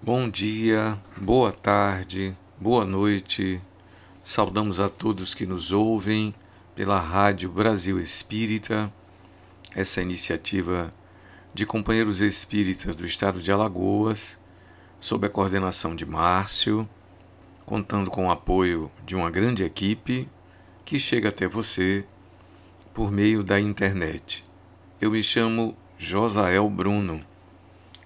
Bom 0.00 0.30
dia, 0.30 0.96
boa 1.20 1.50
tarde, 1.50 2.34
boa 2.56 2.84
noite. 2.84 3.60
Saudamos 4.24 4.78
a 4.78 4.88
todos 4.88 5.34
que 5.34 5.44
nos 5.44 5.72
ouvem 5.72 6.32
pela 6.72 7.00
Rádio 7.00 7.50
Brasil 7.50 8.00
Espírita, 8.00 8.92
essa 9.74 10.00
iniciativa 10.00 10.88
de 11.52 11.66
companheiros 11.66 12.20
espíritas 12.20 12.94
do 12.94 13.04
estado 13.04 13.42
de 13.42 13.50
Alagoas, 13.50 14.38
sob 15.00 15.26
a 15.26 15.30
coordenação 15.30 15.96
de 15.96 16.06
Márcio, 16.06 16.88
contando 17.66 18.08
com 18.08 18.28
o 18.28 18.30
apoio 18.30 18.88
de 19.04 19.16
uma 19.16 19.32
grande 19.32 19.64
equipe 19.64 20.28
que 20.84 20.96
chega 20.96 21.30
até 21.30 21.48
você 21.48 22.06
por 22.94 23.10
meio 23.10 23.42
da 23.42 23.60
internet. 23.60 24.44
Eu 25.00 25.10
me 25.10 25.22
chamo 25.24 25.76
Josael 25.98 26.70
Bruno 26.70 27.27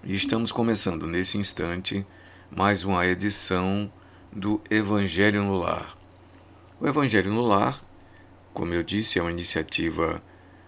e 0.05 0.13
estamos 0.13 0.51
começando 0.51 1.07
nesse 1.07 1.37
instante 1.37 2.05
mais 2.51 2.83
uma 2.83 3.07
edição 3.07 3.91
do 4.33 4.59
Evangelho 4.69 5.41
no 5.41 5.55
Lar. 5.55 5.95
O 6.77 6.85
Evangelho 6.85 7.31
no 7.31 7.41
Lar, 7.41 7.81
como 8.53 8.73
eu 8.73 8.83
disse, 8.83 9.17
é 9.17 9.21
uma 9.21 9.31
iniciativa 9.31 10.19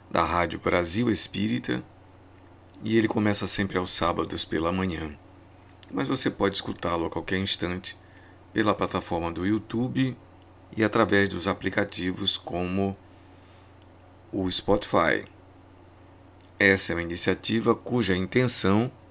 da 0.10 0.24
Rádio 0.24 0.58
Brasil 0.60 1.10
Espírita 1.10 1.84
e 2.82 2.98
ele 2.98 3.10
começa 3.10 3.46
sempre 3.46 3.78
aos 3.78 3.92
sábados 3.92 4.46
pela 4.46 4.72
manhã. 4.72 5.14
Mas 5.92 6.08
você 6.08 6.32
pode 6.32 6.56
escutá-lo 6.56 7.06
a 7.06 7.10
qualquer 7.10 7.38
instante 7.38 7.98
pela 8.54 8.74
plataforma 8.74 9.34
do 9.34 9.46
YouTube 9.46 10.16
e 10.78 10.84
através 10.84 11.28
dos 11.28 11.46
aplicativos 11.46 12.38
como 12.38 12.96
o 14.32 14.50
Spotify. 14.50 15.26
Essa 16.58 16.94
é 16.94 16.96
uma 16.96 17.02
iniciativa 17.02 17.76
cuja 17.76 18.16
intenção 18.16 18.90
é 18.90 19.05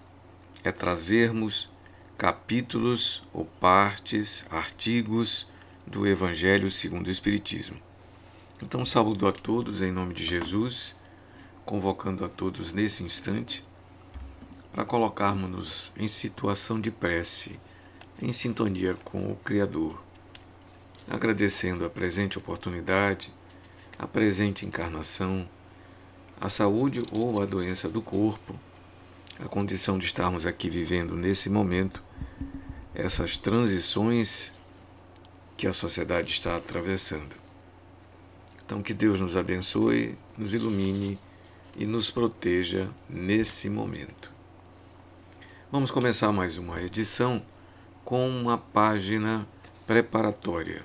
trazermos 0.72 1.70
capítulos 2.16 3.22
ou 3.32 3.44
partes, 3.44 4.46
artigos 4.50 5.46
do 5.86 6.06
Evangelho 6.06 6.70
segundo 6.70 7.08
o 7.08 7.10
Espiritismo. 7.10 7.76
Então, 8.62 8.84
saúdo 8.84 9.26
a 9.26 9.32
todos 9.32 9.82
em 9.82 9.90
nome 9.90 10.14
de 10.14 10.24
Jesus, 10.24 10.94
convocando 11.64 12.24
a 12.24 12.28
todos 12.28 12.72
nesse 12.72 13.02
instante 13.02 13.66
para 14.72 14.84
colocarmos-nos 14.84 15.92
em 15.96 16.08
situação 16.08 16.80
de 16.80 16.90
prece, 16.90 17.58
em 18.22 18.32
sintonia 18.32 18.94
com 19.04 19.30
o 19.30 19.36
Criador, 19.36 20.02
agradecendo 21.08 21.84
a 21.84 21.90
presente 21.90 22.38
oportunidade, 22.38 23.32
a 23.98 24.06
presente 24.06 24.64
encarnação, 24.64 25.48
a 26.40 26.48
saúde 26.48 27.02
ou 27.12 27.40
a 27.42 27.44
doença 27.44 27.88
do 27.88 28.00
corpo 28.00 28.58
a 29.38 29.48
condição 29.48 29.98
de 29.98 30.06
estarmos 30.06 30.46
aqui 30.46 30.70
vivendo 30.70 31.16
nesse 31.16 31.50
momento 31.50 32.02
essas 32.94 33.36
transições 33.36 34.52
que 35.56 35.66
a 35.66 35.72
sociedade 35.72 36.30
está 36.30 36.56
atravessando. 36.56 37.34
Então, 38.64 38.82
que 38.82 38.94
Deus 38.94 39.20
nos 39.20 39.36
abençoe, 39.36 40.16
nos 40.38 40.54
ilumine 40.54 41.18
e 41.76 41.84
nos 41.84 42.10
proteja 42.10 42.88
nesse 43.08 43.68
momento. 43.68 44.30
Vamos 45.70 45.90
começar 45.90 46.30
mais 46.32 46.56
uma 46.56 46.80
edição 46.80 47.42
com 48.04 48.28
uma 48.28 48.56
página 48.56 49.46
preparatória. 49.86 50.84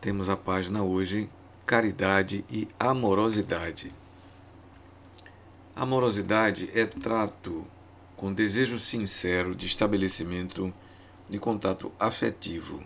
Temos 0.00 0.28
a 0.28 0.36
página 0.36 0.82
hoje 0.82 1.30
Caridade 1.64 2.44
e 2.50 2.66
Amorosidade. 2.78 3.92
Amorosidade 5.78 6.68
é 6.74 6.84
trato 6.84 7.64
com 8.16 8.32
desejo 8.32 8.80
sincero 8.80 9.54
de 9.54 9.64
estabelecimento 9.66 10.74
de 11.28 11.38
contato 11.38 11.92
afetivo. 12.00 12.82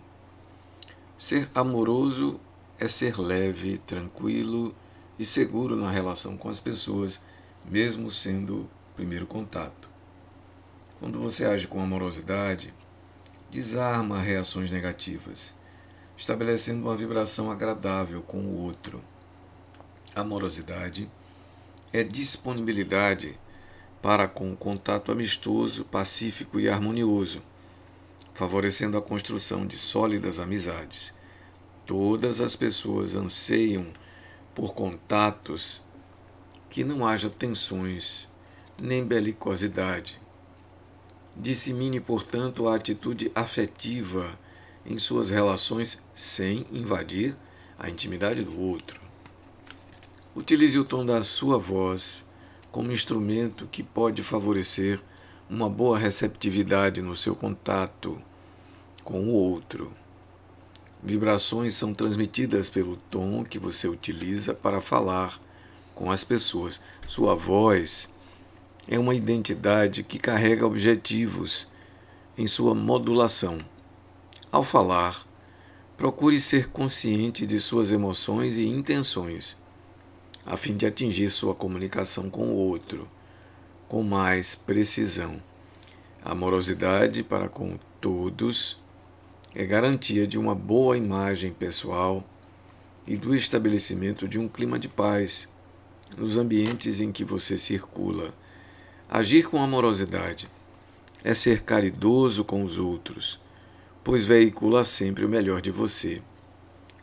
Ser 1.17 1.49
amoroso 1.55 2.39
é 2.79 2.87
ser 2.87 3.19
leve, 3.19 3.79
tranquilo 3.79 4.75
e 5.17 5.25
seguro 5.25 5.75
na 5.75 5.89
relação 5.89 6.37
com 6.37 6.49
as 6.49 6.59
pessoas, 6.59 7.23
mesmo 7.65 8.11
sendo 8.11 8.57
o 8.57 8.69
primeiro 8.95 9.25
contato. 9.25 9.89
Quando 10.99 11.19
você 11.19 11.45
age 11.45 11.65
com 11.65 11.81
amorosidade, 11.81 12.71
desarma 13.49 14.19
reações 14.19 14.71
negativas, 14.71 15.55
estabelecendo 16.15 16.83
uma 16.83 16.95
vibração 16.95 17.51
agradável 17.51 18.21
com 18.21 18.37
o 18.37 18.61
outro. 18.61 19.03
Amorosidade 20.15 21.09
é 21.93 22.03
disponibilidade 22.03 23.39
para 24.01 24.27
com 24.27 24.51
o 24.51 24.57
contato 24.57 25.11
amistoso, 25.11 25.85
pacífico 25.85 26.59
e 26.59 26.67
harmonioso, 26.67 27.41
favorecendo 28.33 28.97
a 28.97 29.01
construção 29.01 29.65
de 29.67 29.77
sólidas 29.77 30.39
amizades. 30.39 31.13
Todas 31.85 32.41
as 32.41 32.55
pessoas 32.55 33.15
anseiam 33.15 33.85
por 34.55 34.73
contatos 34.73 35.83
que 36.67 36.83
não 36.83 37.05
haja 37.05 37.29
tensões 37.29 38.27
nem 38.81 39.05
belicosidade. 39.05 40.19
Dissemine, 41.37 41.99
portanto, 41.99 42.67
a 42.67 42.75
atitude 42.75 43.31
afetiva 43.35 44.39
em 44.83 44.97
suas 44.97 45.29
relações 45.29 46.03
sem 46.13 46.65
invadir 46.71 47.35
a 47.77 47.87
intimidade 47.87 48.43
do 48.43 48.59
outro. 48.59 49.02
Utilize 50.35 50.79
o 50.79 50.83
tom 50.83 51.05
da 51.05 51.21
sua 51.21 51.59
voz 51.59 52.25
como 52.71 52.91
instrumento 52.91 53.67
que 53.71 53.83
pode 53.83 54.23
favorecer 54.23 54.99
uma 55.47 55.69
boa 55.69 55.95
receptividade 55.95 57.03
no 57.03 57.15
seu 57.15 57.35
contato 57.35 58.19
com 59.03 59.25
o 59.25 59.31
outro. 59.31 59.91
Vibrações 61.03 61.75
são 61.75 61.93
transmitidas 61.93 62.67
pelo 62.67 62.97
tom 62.97 63.43
que 63.43 63.59
você 63.59 63.87
utiliza 63.87 64.55
para 64.55 64.81
falar 64.81 65.39
com 65.93 66.09
as 66.09 66.23
pessoas. 66.23 66.81
Sua 67.07 67.35
voz 67.35 68.09
é 68.87 68.97
uma 68.97 69.13
identidade 69.13 70.01
que 70.01 70.17
carrega 70.17 70.65
objetivos 70.65 71.67
em 72.35 72.47
sua 72.47 72.73
modulação. 72.73 73.59
Ao 74.51 74.63
falar, 74.63 75.27
procure 75.95 76.41
ser 76.41 76.69
consciente 76.69 77.45
de 77.45 77.59
suas 77.59 77.91
emoções 77.91 78.57
e 78.57 78.65
intenções 78.65 79.61
a 80.45 80.57
fim 80.57 80.75
de 80.75 80.85
atingir 80.85 81.29
sua 81.29 81.55
comunicação 81.55 82.29
com 82.29 82.47
o 82.47 82.55
outro 82.55 83.09
com 83.93 84.01
mais 84.01 84.55
precisão. 84.55 85.39
A 86.25 86.31
amorosidade 86.31 87.21
para 87.21 87.47
com 87.47 87.77
todos 88.01 88.81
é 89.53 89.63
garantia 89.65 90.25
de 90.25 90.35
uma 90.35 90.55
boa 90.55 90.97
imagem 90.97 91.53
pessoal 91.53 92.27
e 93.05 93.15
do 93.15 93.35
estabelecimento 93.35 94.27
de 94.27 94.39
um 94.39 94.47
clima 94.47 94.79
de 94.79 94.87
paz 94.87 95.47
nos 96.17 96.39
ambientes 96.39 97.01
em 97.01 97.11
que 97.11 97.23
você 97.23 97.55
circula. 97.55 98.33
Agir 99.07 99.47
com 99.47 99.61
amorosidade 99.61 100.49
é 101.23 101.35
ser 101.35 101.61
caridoso 101.61 102.43
com 102.43 102.63
os 102.63 102.79
outros, 102.79 103.39
pois 104.03 104.23
veicula 104.23 104.83
sempre 104.83 105.23
o 105.23 105.29
melhor 105.29 105.61
de 105.61 105.69
você. 105.69 106.19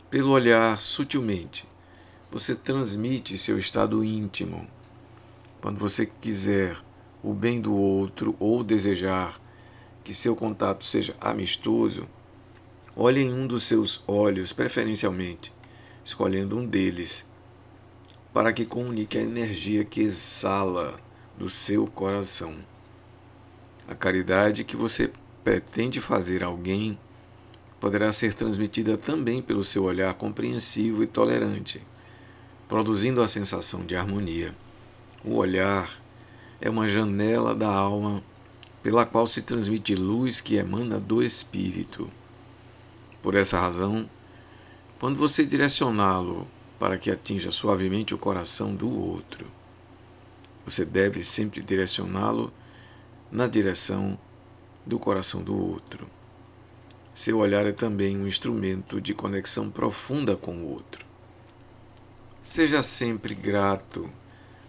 Pelo 0.09 0.31
olhar 0.31 0.77
sutilmente, 0.81 1.63
você 2.31 2.55
transmite 2.55 3.37
seu 3.37 3.57
estado 3.57 4.01
íntimo. 4.05 4.65
Quando 5.59 5.79
você 5.79 6.05
quiser 6.05 6.77
o 7.21 7.33
bem 7.33 7.59
do 7.59 7.75
outro 7.75 8.37
ou 8.39 8.63
desejar 8.63 9.37
que 10.01 10.13
seu 10.13 10.33
contato 10.33 10.85
seja 10.85 11.13
amistoso, 11.19 12.07
olhe 12.95 13.19
em 13.21 13.33
um 13.33 13.45
dos 13.45 13.65
seus 13.65 14.01
olhos, 14.07 14.53
preferencialmente, 14.53 15.51
escolhendo 16.05 16.57
um 16.57 16.65
deles, 16.65 17.25
para 18.33 18.53
que 18.53 18.65
comunique 18.65 19.17
a 19.17 19.21
energia 19.21 19.83
que 19.83 19.99
exala 19.99 21.01
do 21.37 21.49
seu 21.49 21.85
coração. 21.85 22.55
A 23.89 23.93
caridade 23.93 24.63
que 24.63 24.77
você 24.77 25.11
pretende 25.43 25.99
fazer 25.99 26.45
a 26.45 26.47
alguém 26.47 26.97
poderá 27.77 28.09
ser 28.13 28.33
transmitida 28.33 28.95
também 28.95 29.41
pelo 29.41 29.65
seu 29.65 29.83
olhar 29.83 30.13
compreensivo 30.13 31.03
e 31.03 31.07
tolerante 31.07 31.90
produzindo 32.71 33.21
a 33.21 33.27
sensação 33.27 33.83
de 33.83 33.97
harmonia. 33.97 34.55
O 35.25 35.35
olhar 35.35 35.91
é 36.61 36.69
uma 36.69 36.87
janela 36.87 37.53
da 37.53 37.69
alma 37.69 38.23
pela 38.81 39.05
qual 39.05 39.27
se 39.27 39.41
transmite 39.41 39.93
luz 39.93 40.39
que 40.39 40.55
emana 40.55 40.97
do 40.97 41.21
espírito. 41.21 42.09
Por 43.21 43.35
essa 43.35 43.59
razão, 43.59 44.09
quando 44.97 45.17
você 45.17 45.45
direcioná-lo 45.45 46.47
para 46.79 46.97
que 46.97 47.11
atinja 47.11 47.51
suavemente 47.51 48.15
o 48.15 48.17
coração 48.17 48.73
do 48.73 48.89
outro, 48.89 49.45
você 50.65 50.85
deve 50.85 51.25
sempre 51.25 51.61
direcioná-lo 51.61 52.53
na 53.29 53.47
direção 53.47 54.17
do 54.85 54.97
coração 54.97 55.43
do 55.43 55.61
outro. 55.61 56.07
Seu 57.13 57.39
olhar 57.39 57.65
é 57.65 57.73
também 57.73 58.15
um 58.15 58.25
instrumento 58.25 59.01
de 59.01 59.13
conexão 59.13 59.69
profunda 59.69 60.37
com 60.37 60.55
o 60.55 60.69
outro. 60.69 61.10
Seja 62.43 62.81
sempre 62.81 63.35
grato 63.35 64.09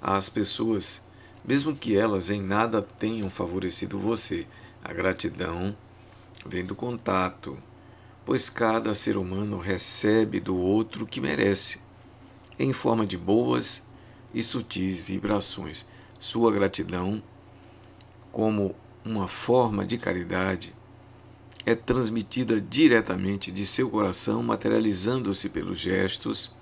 às 0.01 0.29
pessoas, 0.29 1.03
mesmo 1.43 1.75
que 1.75 1.97
elas 1.97 2.29
em 2.29 2.41
nada 2.41 2.83
tenham 2.83 3.31
favorecido 3.31 3.99
você. 3.99 4.47
A 4.85 4.93
gratidão 4.93 5.75
vem 6.45 6.65
do 6.65 6.75
contato, 6.75 7.59
pois 8.27 8.51
cada 8.51 8.93
ser 8.93 9.17
humano 9.17 9.59
recebe 9.59 10.39
do 10.39 10.55
outro 10.55 11.05
o 11.05 11.07
que 11.07 11.19
merece, 11.19 11.81
em 12.59 12.75
forma 12.75 13.07
de 13.07 13.17
boas 13.17 13.83
e 14.35 14.43
sutis 14.43 15.01
vibrações. 15.01 15.87
Sua 16.21 16.53
gratidão, 16.53 17.23
como 18.31 18.77
uma 19.03 19.27
forma 19.27 19.87
de 19.87 19.97
caridade, 19.97 20.75
é 21.65 21.75
transmitida 21.75 22.61
diretamente 22.61 23.51
de 23.51 23.65
seu 23.65 23.89
coração, 23.89 24.43
materializando-se 24.43 25.49
pelos 25.49 25.79
gestos, 25.79 26.55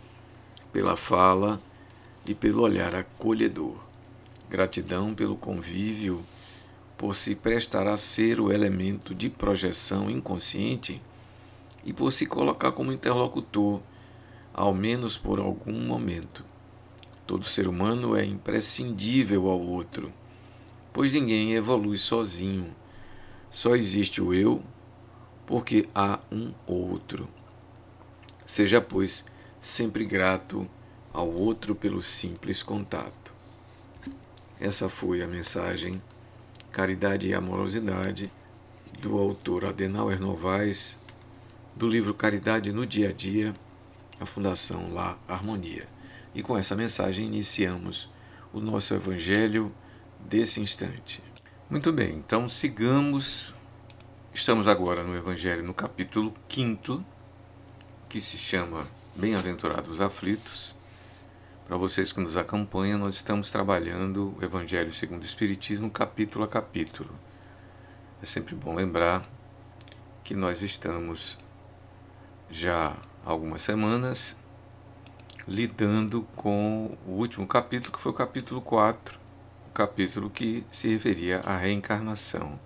pela 0.73 0.97
fala 0.97 1.59
e 2.27 2.35
pelo 2.35 2.63
olhar 2.63 2.95
acolhedor. 2.95 3.77
Gratidão 4.49 5.15
pelo 5.15 5.37
convívio, 5.37 6.23
por 6.97 7.15
se 7.15 7.35
prestar 7.35 7.87
a 7.87 7.97
ser 7.97 8.41
o 8.41 8.53
elemento 8.53 9.15
de 9.15 9.31
projeção 9.31 10.11
inconsciente 10.11 11.01
e 11.85 11.93
por 11.93 12.13
se 12.13 12.27
colocar 12.27 12.73
como 12.73 12.93
interlocutor, 12.93 13.81
ao 14.53 14.75
menos 14.75 15.17
por 15.17 15.39
algum 15.39 15.81
momento. 15.87 16.45
Todo 17.27 17.45
ser 17.45 17.69
humano 17.69 18.17
é 18.17 18.25
imprescindível 18.25 19.49
ao 19.49 19.61
outro, 19.61 20.13
pois 20.93 21.15
ninguém 21.15 21.55
evolui 21.55 21.97
sozinho. 21.97 22.75
Só 23.51 23.75
existe 23.77 24.21
o 24.21 24.35
eu 24.35 24.63
porque 25.47 25.87
há 25.95 26.21
um 26.31 26.53
outro. 26.67 27.29
Seja, 28.45 28.81
pois, 28.81 29.25
sempre 29.61 30.07
grato 30.07 30.67
ao 31.13 31.29
outro 31.31 31.75
pelo 31.75 32.03
simples 32.03 32.63
contato. 32.63 33.33
Essa 34.59 34.89
foi 34.89 35.23
a 35.23 35.29
mensagem 35.29 36.03
Caridade 36.71 37.29
e 37.29 37.35
Amorosidade 37.35 38.33
do 39.01 39.19
autor 39.19 39.67
Adenauer 39.67 40.21
Novaes, 40.21 40.99
do 41.77 41.89
livro 41.89 42.15
Caridade 42.15 42.73
no 42.73 42.87
Dia 42.87 43.11
a 43.11 43.13
Dia, 43.13 43.55
a 44.19 44.25
Fundação 44.25 44.93
La 44.95 45.19
Harmonia. 45.29 45.87
E 46.35 46.43
com 46.43 46.57
essa 46.57 46.77
mensagem 46.77 47.27
iniciamos 47.27 48.09
o 48.53 48.61
nosso 48.61 48.95
Evangelho 48.95 49.75
desse 50.19 50.61
instante. 50.61 51.23
Muito 51.69 51.93
bem, 51.93 52.17
então 52.17 52.49
sigamos. 52.49 53.55
Estamos 54.33 54.69
agora 54.69 55.03
no 55.03 55.17
Evangelho 55.17 55.63
no 55.63 55.75
capítulo 55.75 56.33
5, 56.49 57.05
que 58.09 58.21
se 58.21 58.39
chama 58.39 58.87
Bem-aventurados 59.21 60.01
aflitos. 60.01 60.75
Para 61.67 61.77
vocês 61.77 62.11
que 62.11 62.23
nos 62.23 62.39
acompanham, 62.39 62.99
nós 62.99 63.17
estamos 63.17 63.51
trabalhando 63.51 64.35
o 64.41 64.43
Evangelho 64.43 64.91
segundo 64.91 65.21
o 65.21 65.27
Espiritismo, 65.27 65.91
capítulo 65.91 66.43
a 66.43 66.49
capítulo. 66.49 67.11
É 68.23 68.25
sempre 68.25 68.55
bom 68.55 68.75
lembrar 68.75 69.21
que 70.25 70.35
nós 70.35 70.63
estamos 70.63 71.37
já 72.51 72.97
há 73.23 73.31
algumas 73.31 73.61
semanas 73.61 74.35
lidando 75.47 76.23
com 76.35 76.97
o 77.07 77.11
último 77.11 77.47
capítulo, 77.47 77.93
que 77.93 78.03
foi 78.03 78.13
o 78.13 78.15
capítulo 78.15 78.63
4, 78.63 79.21
o 79.69 79.73
capítulo 79.75 80.31
que 80.31 80.65
se 80.71 80.89
referia 80.89 81.41
à 81.41 81.59
reencarnação. 81.59 82.59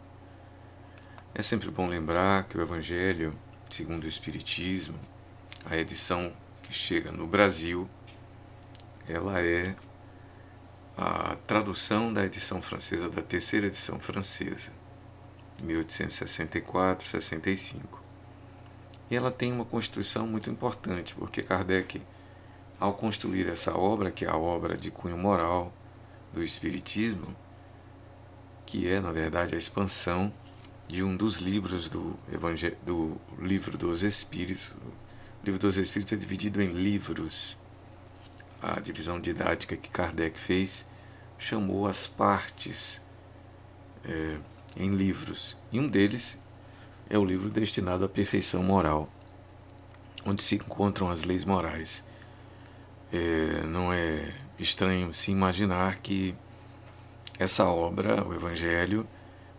É 1.34 1.42
sempre 1.42 1.68
bom 1.68 1.88
lembrar 1.88 2.44
que 2.44 2.56
o 2.56 2.62
Evangelho, 2.62 3.36
segundo 3.68 4.04
o 4.04 4.08
Espiritismo, 4.08 4.94
a 5.66 5.76
edição 5.76 6.32
que 6.64 6.72
chega 6.72 7.12
no 7.12 7.26
Brasil, 7.26 7.86
ela 9.08 9.40
é 9.40 9.74
a 10.96 11.36
tradução 11.46 12.12
da 12.12 12.24
edição 12.24 12.60
francesa, 12.60 13.08
da 13.08 13.22
terceira 13.22 13.66
edição 13.66 14.00
francesa, 14.00 14.72
1864-65. 15.62 17.80
E 19.10 19.16
ela 19.16 19.30
tem 19.30 19.52
uma 19.52 19.64
constituição 19.64 20.26
muito 20.26 20.50
importante, 20.50 21.14
porque 21.14 21.42
Kardec 21.42 22.02
ao 22.78 22.94
construir 22.94 23.48
essa 23.48 23.76
obra, 23.76 24.10
que 24.10 24.24
é 24.24 24.28
a 24.28 24.36
obra 24.36 24.76
de 24.76 24.90
cunho 24.90 25.16
moral 25.16 25.72
do 26.32 26.42
Espiritismo, 26.42 27.34
que 28.66 28.88
é, 28.88 29.00
na 29.00 29.12
verdade, 29.12 29.54
a 29.54 29.58
expansão 29.58 30.32
de 30.88 31.02
um 31.02 31.16
dos 31.16 31.38
livros 31.38 31.88
do, 31.88 32.16
Evangel 32.32 32.72
do 32.84 33.16
Livro 33.38 33.78
dos 33.78 34.02
Espíritos. 34.02 34.72
O 35.44 35.46
Livro 35.46 35.60
dos 35.60 35.76
Espíritos 35.76 36.10
é 36.14 36.16
dividido 36.16 36.62
em 36.62 36.68
livros. 36.68 37.54
A 38.62 38.80
divisão 38.80 39.20
didática 39.20 39.76
que 39.76 39.90
Kardec 39.90 40.40
fez 40.40 40.86
chamou 41.36 41.86
as 41.86 42.06
partes 42.06 42.98
é, 44.06 44.38
em 44.74 44.96
livros. 44.96 45.58
E 45.70 45.78
um 45.78 45.86
deles 45.86 46.38
é 47.10 47.18
o 47.18 47.24
livro 47.26 47.50
destinado 47.50 48.06
à 48.06 48.08
perfeição 48.08 48.62
moral, 48.62 49.06
onde 50.24 50.42
se 50.42 50.54
encontram 50.54 51.10
as 51.10 51.24
leis 51.24 51.44
morais 51.44 52.02
é, 53.12 53.66
não 53.66 53.92
é 53.92 54.32
estranho 54.58 55.12
se 55.12 55.30
imaginar 55.30 55.98
que 55.98 56.34
essa 57.38 57.66
obra, 57.66 58.26
o 58.26 58.32
Evangelho, 58.32 59.06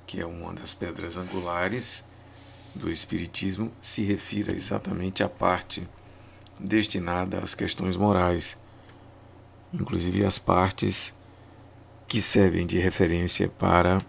que 0.08 0.20
é 0.20 0.26
uma 0.26 0.52
das 0.52 0.74
pedras 0.74 1.16
angulares 1.16 2.04
do 2.76 2.92
Espiritismo, 2.92 3.72
se 3.82 4.04
refira 4.04 4.52
exatamente 4.52 5.24
à 5.24 5.30
parte 5.30 5.88
destinada 6.60 7.40
às 7.40 7.56
questões 7.56 7.98
morais, 7.98 8.58
inclusive 9.74 10.26
as 10.26 10.38
partes 10.38 11.14
que 12.08 12.22
servem 12.22 12.66
de 12.66 12.78
referência 12.78 13.50
para 13.50 14.02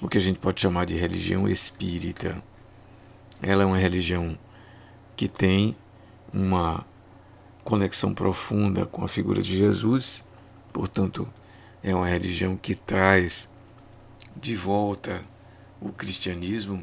o 0.00 0.08
que 0.08 0.18
a 0.18 0.20
gente 0.20 0.38
pode 0.38 0.60
chamar 0.60 0.86
de 0.86 0.96
religião 0.96 1.48
espírita. 1.48 2.42
Ela 3.42 3.62
é 3.62 3.66
uma 3.66 3.78
religião 3.78 4.38
que 5.16 5.28
tem 5.28 5.76
uma 6.32 6.86
conexão 7.64 8.14
profunda 8.14 8.86
com 8.86 9.04
a 9.04 9.08
figura 9.08 9.42
de 9.42 9.56
Jesus, 9.56 10.22
portanto, 10.72 11.28
é 11.82 11.94
uma 11.94 12.06
religião 12.06 12.56
que 12.56 12.74
traz 12.74 13.48
de 14.36 14.54
volta 14.54 15.22
o 15.80 15.90
cristianismo. 15.90 16.82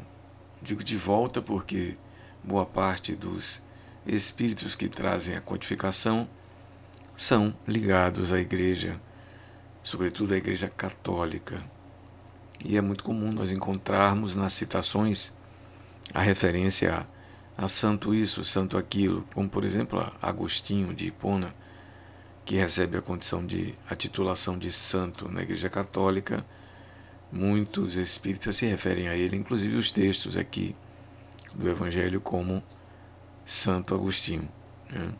Digo 0.62 0.82
de 0.82 0.96
volta 0.96 1.40
porque 1.40 1.96
boa 2.42 2.66
parte 2.66 3.14
dos 3.14 3.62
espíritos 4.06 4.74
que 4.74 4.88
trazem 4.88 5.36
a 5.36 5.40
codificação 5.40 6.28
são 7.16 7.54
ligados 7.66 8.32
à 8.32 8.40
igreja, 8.40 9.00
sobretudo 9.82 10.34
à 10.34 10.36
igreja 10.36 10.68
católica. 10.68 11.62
E 12.64 12.76
é 12.76 12.80
muito 12.80 13.04
comum 13.04 13.32
nós 13.32 13.52
encontrarmos 13.52 14.34
nas 14.34 14.52
citações 14.52 15.32
a 16.12 16.20
referência 16.20 16.94
a 16.94 17.18
a 17.58 17.66
santo 17.66 18.14
isso, 18.14 18.44
santo 18.44 18.78
aquilo, 18.78 19.26
como 19.34 19.48
por 19.48 19.64
exemplo 19.64 19.98
Agostinho 20.22 20.94
de 20.94 21.06
Hipona, 21.06 21.52
que 22.44 22.54
recebe 22.54 22.96
a 22.96 23.02
condição 23.02 23.44
de 23.44 23.74
a 23.90 23.96
titulação 23.96 24.56
de 24.56 24.70
santo 24.70 25.28
na 25.28 25.42
Igreja 25.42 25.68
Católica. 25.68 26.46
Muitos 27.30 27.96
espíritas 27.96 28.56
se 28.56 28.66
referem 28.66 29.08
a 29.08 29.16
ele, 29.16 29.36
inclusive 29.36 29.76
os 29.76 29.92
textos 29.92 30.36
aqui 30.36 30.74
do 31.54 31.68
Evangelho 31.68 32.20
como 32.20 32.62
Santo 33.44 33.94
Agostinho. 33.94 34.48
Né? 34.90 35.12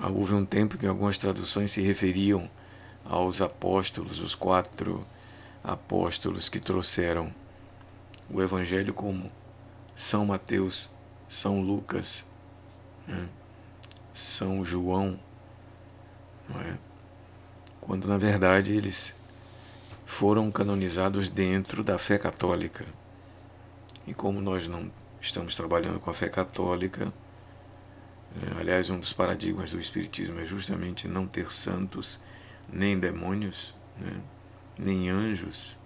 Houve 0.00 0.34
um 0.34 0.44
tempo 0.44 0.76
que 0.76 0.86
algumas 0.86 1.16
traduções 1.16 1.70
se 1.70 1.80
referiam 1.80 2.50
aos 3.04 3.40
apóstolos, 3.40 4.20
os 4.20 4.34
quatro 4.34 5.06
apóstolos 5.62 6.48
que 6.48 6.60
trouxeram 6.60 7.32
o 8.30 8.42
Evangelho 8.42 8.92
como 8.92 9.30
são 9.94 10.26
Mateus, 10.26 10.92
São 11.26 11.60
Lucas, 11.60 12.26
né? 13.06 13.28
São 14.12 14.64
João, 14.64 15.18
é? 16.50 16.76
quando 17.80 18.06
na 18.06 18.18
verdade 18.18 18.72
eles 18.72 19.14
foram 20.08 20.50
canonizados 20.50 21.28
dentro 21.28 21.84
da 21.84 21.98
fé 21.98 22.16
católica. 22.18 22.86
E 24.06 24.14
como 24.14 24.40
nós 24.40 24.66
não 24.66 24.90
estamos 25.20 25.54
trabalhando 25.54 26.00
com 26.00 26.08
a 26.08 26.14
fé 26.14 26.30
católica, 26.30 27.12
é, 28.34 28.58
aliás, 28.58 28.88
um 28.88 28.98
dos 28.98 29.12
paradigmas 29.12 29.72
do 29.72 29.78
Espiritismo 29.78 30.40
é 30.40 30.46
justamente 30.46 31.06
não 31.06 31.26
ter 31.26 31.52
santos, 31.52 32.18
nem 32.72 32.98
demônios, 32.98 33.74
né? 33.98 34.18
nem 34.78 35.10
anjos, 35.10 35.78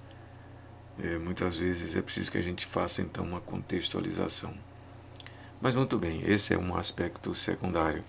é, 1.02 1.18
muitas 1.18 1.56
vezes 1.56 1.96
é 1.96 2.00
preciso 2.00 2.30
que 2.30 2.38
a 2.38 2.42
gente 2.42 2.64
faça 2.64 3.02
então 3.02 3.24
uma 3.24 3.40
contextualização. 3.40 4.54
Mas 5.60 5.74
muito 5.74 5.98
bem, 5.98 6.22
esse 6.24 6.54
é 6.54 6.58
um 6.58 6.76
aspecto 6.76 7.34
secundário. 7.34 8.04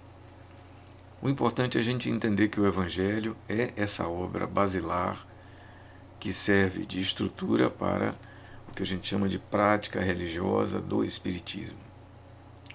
O 1.24 1.28
importante 1.28 1.76
é 1.76 1.82
a 1.82 1.84
gente 1.84 2.08
entender 2.08 2.50
que 2.50 2.62
o 2.62 2.68
Evangelho 2.68 3.36
é 3.50 3.74
essa 3.76 4.08
obra 4.08 4.46
basilar 4.46 5.33
que 6.24 6.32
serve 6.32 6.86
de 6.86 7.02
estrutura 7.02 7.70
para 7.70 8.16
o 8.70 8.72
que 8.72 8.82
a 8.82 8.86
gente 8.86 9.06
chama 9.06 9.28
de 9.28 9.38
prática 9.38 10.00
religiosa 10.00 10.80
do 10.80 11.04
Espiritismo. 11.04 11.76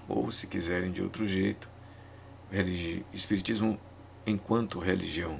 Ou, 0.07 0.31
se 0.31 0.45
quiserem 0.45 0.91
de 0.91 1.01
outro 1.01 1.25
jeito, 1.25 1.67
Espiritismo 3.11 3.79
enquanto 4.23 4.77
religião. 4.77 5.39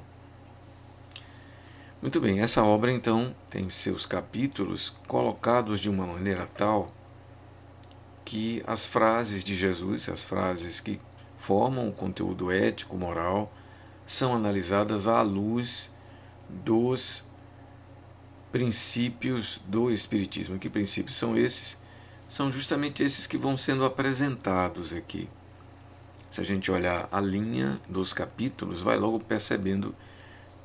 Muito 2.02 2.20
bem, 2.20 2.40
essa 2.40 2.64
obra 2.64 2.90
então 2.90 3.32
tem 3.48 3.70
seus 3.70 4.06
capítulos 4.06 4.90
colocados 5.06 5.78
de 5.78 5.88
uma 5.88 6.04
maneira 6.04 6.48
tal 6.48 6.92
que 8.24 8.60
as 8.66 8.86
frases 8.86 9.44
de 9.44 9.54
Jesus, 9.54 10.08
as 10.08 10.24
frases 10.24 10.80
que 10.80 10.98
formam 11.38 11.88
o 11.88 11.92
conteúdo 11.92 12.50
ético, 12.50 12.96
moral, 12.96 13.48
são 14.04 14.34
analisadas 14.34 15.06
à 15.06 15.22
luz 15.22 15.94
dos 16.48 17.29
princípios 18.52 19.60
do 19.66 19.90
Espiritismo. 19.90 20.58
Que 20.58 20.68
princípios 20.68 21.16
são 21.16 21.36
esses? 21.36 21.78
São 22.28 22.50
justamente 22.50 23.02
esses 23.02 23.26
que 23.26 23.36
vão 23.36 23.56
sendo 23.56 23.84
apresentados 23.84 24.92
aqui. 24.92 25.28
Se 26.30 26.40
a 26.40 26.44
gente 26.44 26.70
olhar 26.70 27.08
a 27.10 27.20
linha 27.20 27.80
dos 27.88 28.12
capítulos, 28.12 28.80
vai 28.80 28.96
logo 28.96 29.18
percebendo 29.18 29.94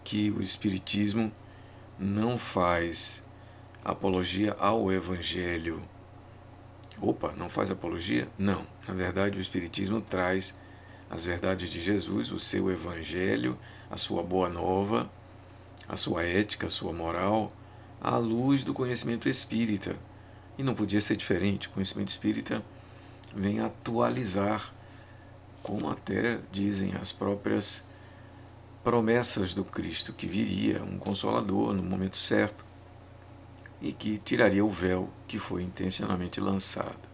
que 0.04 0.30
o 0.30 0.42
Espiritismo 0.42 1.32
não 1.98 2.38
faz 2.38 3.24
apologia 3.84 4.56
ao 4.60 4.92
Evangelho. 4.92 5.82
Opa, 7.01 7.34
não 7.36 7.50
faz 7.50 7.72
apologia? 7.72 8.27
Não. 8.38 8.65
Na 8.88 8.94
verdade, 8.94 9.38
o 9.38 9.42
Espiritismo 9.42 10.00
traz 10.00 10.54
as 11.10 11.25
verdades 11.25 11.70
de 11.70 11.82
Jesus, 11.82 12.32
o 12.32 12.39
seu 12.39 12.72
Evangelho, 12.72 13.58
a 13.89 13.98
sua 13.98 14.22
boa 14.24 14.50
nova, 14.50 15.10
a 15.88 15.98
sua 15.98 16.24
ética, 16.24 16.68
a 16.68 16.70
sua 16.70 16.94
moral, 16.94 17.51
à 18.05 18.17
luz 18.17 18.63
do 18.63 18.71
conhecimento 18.71 19.27
espírita. 19.27 19.95
E 20.59 20.63
não 20.63 20.75
podia 20.75 21.01
ser 21.01 21.15
diferente. 21.15 21.67
O 21.67 21.71
conhecimento 21.71 22.09
espírita 22.09 22.63
vem 23.35 23.59
atualizar, 23.59 24.71
como 25.63 25.89
até 25.89 26.39
dizem 26.51 26.93
as 26.93 27.12
próprias 27.12 27.83
promessas 28.83 29.55
do 29.55 29.65
Cristo, 29.65 30.13
que 30.13 30.27
viria 30.27 30.83
um 30.83 31.00
consolador 31.00 31.74
no 31.74 31.81
momento 31.81 32.15
certo 32.15 32.63
e 33.81 33.91
que 33.91 34.19
tiraria 34.19 34.63
o 34.63 34.69
véu 34.69 35.09
que 35.27 35.39
foi 35.39 35.63
intencionalmente 35.63 36.39
lançado. 36.39 37.09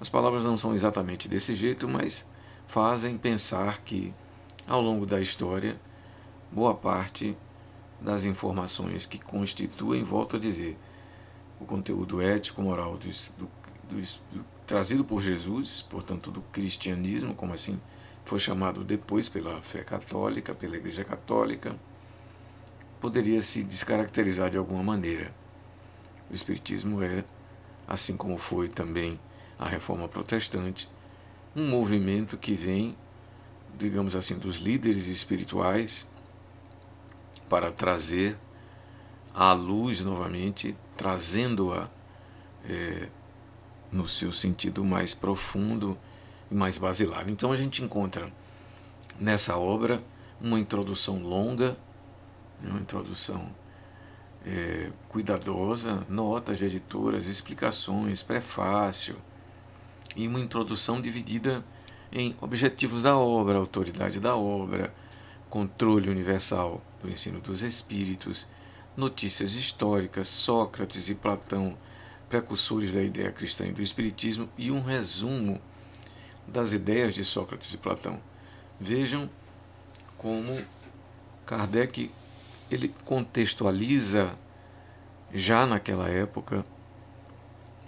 As 0.00 0.08
palavras 0.08 0.44
não 0.44 0.56
são 0.56 0.72
exatamente 0.72 1.28
desse 1.28 1.52
jeito, 1.56 1.88
mas 1.88 2.24
fazem 2.64 3.18
pensar 3.18 3.80
que, 3.82 4.14
ao 4.68 4.80
longo 4.80 5.04
da 5.04 5.20
história, 5.20 5.78
boa 6.52 6.74
parte 6.76 7.36
das 8.00 8.24
informações 8.24 9.06
que 9.06 9.18
constituem, 9.18 10.02
volto 10.02 10.36
a 10.36 10.38
dizer, 10.38 10.76
o 11.60 11.64
conteúdo 11.64 12.20
ético-moral 12.20 12.96
do, 12.96 13.08
do, 13.36 13.50
do, 13.88 14.44
trazido 14.66 15.04
por 15.04 15.20
Jesus, 15.20 15.82
portanto, 15.82 16.30
do 16.30 16.40
cristianismo, 16.40 17.34
como 17.34 17.52
assim 17.52 17.78
foi 18.24 18.38
chamado 18.38 18.84
depois 18.84 19.28
pela 19.28 19.60
fé 19.60 19.82
católica, 19.82 20.54
pela 20.54 20.76
Igreja 20.76 21.04
Católica, 21.04 21.76
poderia 23.00 23.40
se 23.40 23.62
descaracterizar 23.62 24.50
de 24.50 24.56
alguma 24.56 24.82
maneira. 24.82 25.34
O 26.30 26.34
Espiritismo 26.34 27.02
é, 27.02 27.24
assim 27.86 28.16
como 28.16 28.38
foi 28.38 28.68
também 28.68 29.18
a 29.58 29.68
Reforma 29.68 30.06
Protestante, 30.06 30.88
um 31.56 31.68
movimento 31.68 32.38
que 32.38 32.54
vem, 32.54 32.96
digamos 33.76 34.14
assim, 34.14 34.38
dos 34.38 34.58
líderes 34.58 35.06
espirituais 35.06 36.06
para 37.50 37.72
trazer 37.72 38.38
à 39.34 39.52
luz 39.52 40.04
novamente, 40.04 40.76
trazendo-a 40.96 41.88
é, 42.64 43.08
no 43.90 44.06
seu 44.06 44.30
sentido 44.30 44.84
mais 44.84 45.14
profundo 45.14 45.98
e 46.48 46.54
mais 46.54 46.78
basilar. 46.78 47.28
Então 47.28 47.50
a 47.50 47.56
gente 47.56 47.82
encontra 47.82 48.32
nessa 49.18 49.56
obra 49.58 50.02
uma 50.40 50.60
introdução 50.60 51.20
longa, 51.20 51.76
né, 52.60 52.70
uma 52.70 52.80
introdução 52.80 53.52
é, 54.46 54.92
cuidadosa, 55.08 56.00
notas 56.08 56.56
de 56.56 56.66
editoras, 56.66 57.26
explicações, 57.26 58.22
prefácio 58.22 59.16
e 60.14 60.28
uma 60.28 60.38
introdução 60.38 61.00
dividida 61.00 61.64
em 62.12 62.34
objetivos 62.40 63.02
da 63.02 63.16
obra, 63.16 63.58
autoridade 63.58 64.20
da 64.20 64.36
obra, 64.36 64.92
controle 65.50 66.08
universal 66.08 66.80
do 67.02 67.10
ensino 67.10 67.40
dos 67.40 67.62
espíritos, 67.62 68.46
notícias 68.96 69.54
históricas, 69.54 70.28
Sócrates 70.28 71.08
e 71.08 71.14
Platão, 71.14 71.76
precursores 72.28 72.94
da 72.94 73.02
ideia 73.02 73.32
cristã 73.32 73.66
e 73.66 73.72
do 73.72 73.82
espiritismo 73.82 74.48
e 74.56 74.70
um 74.70 74.80
resumo 74.80 75.60
das 76.46 76.72
ideias 76.72 77.14
de 77.14 77.24
Sócrates 77.24 77.74
e 77.74 77.76
Platão. 77.76 78.20
Vejam 78.78 79.28
como 80.16 80.58
Kardec 81.44 82.10
ele 82.70 82.94
contextualiza 83.04 84.32
já 85.32 85.66
naquela 85.66 86.08
época, 86.08 86.64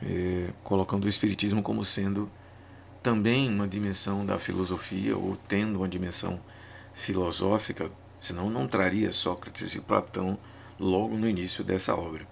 é, 0.02 0.50
colocando 0.64 1.04
o 1.04 1.08
Espiritismo 1.08 1.62
como 1.62 1.84
sendo 1.84 2.28
também 3.02 3.48
uma 3.48 3.68
dimensão 3.68 4.26
da 4.26 4.38
filosofia, 4.38 5.16
ou 5.16 5.36
tendo 5.48 5.76
uma 5.76 5.88
dimensão 5.88 6.40
filosófica, 6.94 7.90
senão 8.20 8.50
não 8.50 8.68
traria 8.68 9.12
Sócrates 9.12 9.74
e 9.74 9.80
Platão 9.80 10.38
logo 10.78 11.16
no 11.16 11.28
início 11.28 11.62
dessa 11.62 11.94
obra. 11.94 12.26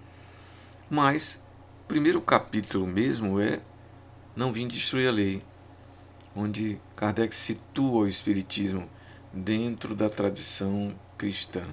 Mas, 0.89 1.39
o 1.83 1.87
primeiro 1.87 2.21
capítulo 2.21 2.85
mesmo 2.85 3.39
é 3.39 3.61
Não 4.35 4.51
Vim 4.51 4.67
Destruir 4.67 5.07
a 5.07 5.11
Lei, 5.11 5.43
onde 6.35 6.79
Kardec 6.95 7.33
situa 7.35 8.03
o 8.03 8.07
Espiritismo 8.07 8.89
dentro 9.33 9.95
da 9.95 10.09
tradição 10.09 10.95
cristã 11.17 11.63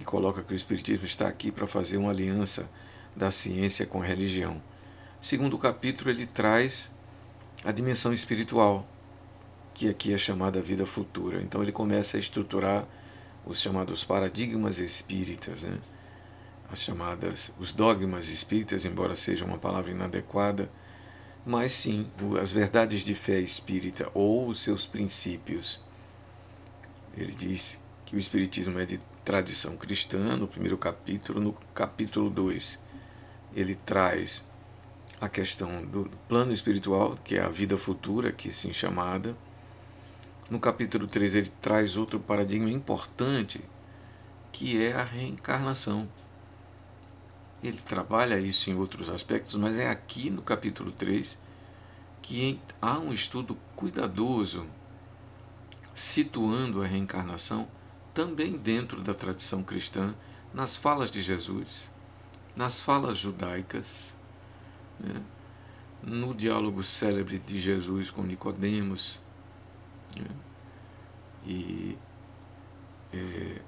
e 0.00 0.04
coloca 0.04 0.42
que 0.42 0.52
o 0.52 0.56
Espiritismo 0.56 1.04
está 1.04 1.26
aqui 1.26 1.50
para 1.50 1.66
fazer 1.66 1.96
uma 1.96 2.10
aliança 2.10 2.68
da 3.14 3.30
ciência 3.30 3.86
com 3.86 4.02
a 4.02 4.04
religião. 4.04 4.62
Segundo 5.20 5.58
capítulo, 5.58 6.10
ele 6.10 6.26
traz 6.26 6.90
a 7.64 7.72
dimensão 7.72 8.12
espiritual, 8.12 8.86
que 9.76 9.90
aqui 9.90 10.14
é 10.14 10.16
chamada 10.16 10.58
vida 10.62 10.86
futura. 10.86 11.38
Então 11.42 11.62
ele 11.62 11.70
começa 11.70 12.16
a 12.16 12.20
estruturar 12.20 12.88
os 13.44 13.60
chamados 13.60 14.02
paradigmas 14.02 14.78
espíritas, 14.78 15.64
né? 15.64 15.78
as 16.70 16.80
chamadas 16.80 17.52
os 17.58 17.72
dogmas 17.72 18.30
espíritas, 18.30 18.86
embora 18.86 19.14
seja 19.14 19.44
uma 19.44 19.58
palavra 19.58 19.90
inadequada, 19.90 20.66
mas 21.44 21.72
sim 21.72 22.10
as 22.40 22.50
verdades 22.52 23.04
de 23.04 23.14
fé 23.14 23.38
espírita 23.38 24.10
ou 24.14 24.48
os 24.48 24.60
seus 24.60 24.86
princípios. 24.86 25.78
Ele 27.14 27.34
diz 27.34 27.78
que 28.06 28.16
o 28.16 28.18
espiritismo 28.18 28.78
é 28.80 28.86
de 28.86 28.98
tradição 29.26 29.76
cristã, 29.76 30.38
no 30.38 30.48
primeiro 30.48 30.78
capítulo, 30.78 31.38
no 31.38 31.52
capítulo 31.74 32.30
2, 32.30 32.78
ele 33.54 33.74
traz 33.74 34.42
a 35.20 35.28
questão 35.28 35.84
do 35.84 36.10
plano 36.26 36.50
espiritual, 36.50 37.14
que 37.22 37.36
é 37.36 37.42
a 37.42 37.50
vida 37.50 37.76
futura, 37.76 38.32
que 38.32 38.48
assim 38.48 38.72
chamada. 38.72 39.36
No 40.48 40.60
capítulo 40.60 41.06
3, 41.06 41.34
ele 41.34 41.50
traz 41.60 41.96
outro 41.96 42.20
paradigma 42.20 42.70
importante, 42.70 43.64
que 44.52 44.82
é 44.82 44.92
a 44.92 45.02
reencarnação. 45.02 46.08
Ele 47.62 47.78
trabalha 47.78 48.38
isso 48.38 48.70
em 48.70 48.74
outros 48.74 49.10
aspectos, 49.10 49.54
mas 49.56 49.76
é 49.76 49.88
aqui 49.88 50.30
no 50.30 50.42
capítulo 50.42 50.92
3 50.92 51.38
que 52.22 52.60
há 52.82 52.98
um 52.98 53.12
estudo 53.12 53.56
cuidadoso 53.76 54.66
situando 55.94 56.82
a 56.82 56.86
reencarnação 56.86 57.68
também 58.12 58.52
dentro 58.52 59.00
da 59.00 59.14
tradição 59.14 59.62
cristã, 59.62 60.14
nas 60.52 60.74
falas 60.74 61.10
de 61.10 61.22
Jesus, 61.22 61.90
nas 62.56 62.80
falas 62.80 63.16
judaicas, 63.16 64.14
né? 64.98 65.22
no 66.02 66.34
diálogo 66.34 66.82
célebre 66.82 67.38
de 67.38 67.58
Jesus 67.58 68.10
com 68.10 68.22
Nicodemos. 68.22 69.20
Né? 70.20 70.30
E 71.46 71.98
é, 73.12 73.60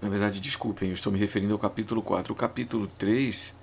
na 0.00 0.08
verdade, 0.08 0.40
desculpem, 0.40 0.88
eu 0.88 0.94
estou 0.94 1.12
me 1.12 1.18
referindo 1.18 1.52
ao 1.52 1.58
capítulo 1.58 2.00
4. 2.02 2.32
O 2.32 2.36
capítulo 2.36 2.86
3 2.86 3.54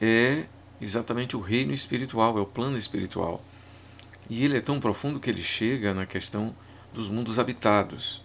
é 0.00 0.46
exatamente 0.80 1.36
o 1.36 1.40
reino 1.40 1.72
espiritual, 1.72 2.38
é 2.38 2.40
o 2.40 2.46
plano 2.46 2.78
espiritual. 2.78 3.40
E 4.30 4.44
ele 4.44 4.56
é 4.56 4.60
tão 4.60 4.78
profundo 4.78 5.18
que 5.18 5.28
ele 5.28 5.42
chega 5.42 5.92
na 5.92 6.06
questão 6.06 6.54
dos 6.92 7.08
mundos 7.08 7.38
habitados. 7.38 8.24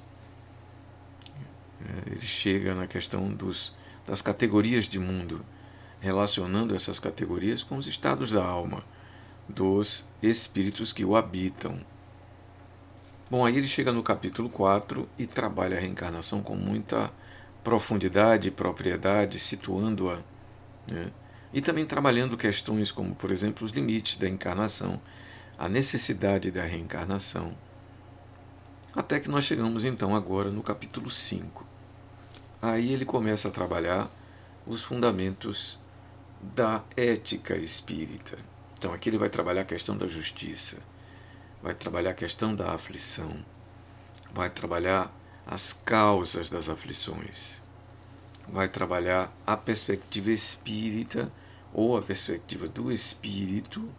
É, 1.84 2.12
ele 2.12 2.22
chega 2.22 2.75
na 2.75 2.86
questão 2.86 3.32
dos, 3.34 3.74
das 4.06 4.22
categorias 4.22 4.88
de 4.88 5.00
mundo, 5.00 5.44
relacionando 6.00 6.75
essas 6.75 7.00
categorias 7.00 7.63
com 7.63 7.77
os 7.77 7.88
estados 7.88 8.32
da 8.32 8.44
alma, 8.44 8.84
dos 9.50 10.08
espíritos 10.22 10.94
que 10.94 11.03
o 11.03 11.15
habitam. 11.15 11.80
Bom, 13.31 13.45
aí 13.45 13.55
ele 13.55 13.65
chega 13.65 13.93
no 13.93 14.03
capítulo 14.03 14.50
4 14.50 15.07
e 15.17 15.25
trabalha 15.25 15.77
a 15.77 15.79
reencarnação 15.79 16.43
com 16.43 16.53
muita 16.53 17.09
profundidade 17.63 18.50
e 18.50 18.51
propriedade, 18.51 19.39
situando-a, 19.39 20.19
né? 20.91 21.09
e 21.53 21.61
também 21.61 21.85
trabalhando 21.85 22.35
questões 22.35 22.91
como, 22.91 23.15
por 23.15 23.31
exemplo, 23.31 23.63
os 23.63 23.71
limites 23.71 24.17
da 24.17 24.27
encarnação, 24.27 25.00
a 25.57 25.69
necessidade 25.69 26.51
da 26.51 26.63
reencarnação. 26.63 27.55
Até 28.93 29.17
que 29.17 29.29
nós 29.29 29.45
chegamos 29.45 29.85
então 29.85 30.13
agora 30.13 30.51
no 30.51 30.61
capítulo 30.61 31.09
5. 31.09 31.65
aí 32.61 32.91
ele 32.91 33.05
começa 33.05 33.47
a 33.47 33.51
trabalhar 33.51 34.11
os 34.67 34.83
fundamentos 34.83 35.79
da 36.41 36.83
ética 36.97 37.55
espírita. 37.55 38.38
Então 38.77 38.91
aqui 38.91 39.07
ele 39.09 39.17
vai 39.17 39.29
trabalhar 39.29 39.61
a 39.61 39.63
questão 39.63 39.97
da 39.97 40.05
justiça, 40.05 40.79
vai 41.62 41.74
trabalhar 41.74 42.12
a 42.12 42.15
questão 42.15 42.56
da 42.56 42.74
aflição, 42.74 43.34
vai 44.34 44.50
trabalhar 44.50 45.13
as 45.46 45.74
causas 45.74 46.50
das 46.50 46.70
aflições, 46.70 47.62
vai 48.48 48.68
trabalhar 48.68 49.32
a 49.46 49.56
perspectiva 49.56 50.32
espírita 50.32 51.32
ou 51.74 51.98
a 51.98 52.01
perspectiva 52.01 52.68
do 52.68 52.91
espírito 52.91 53.94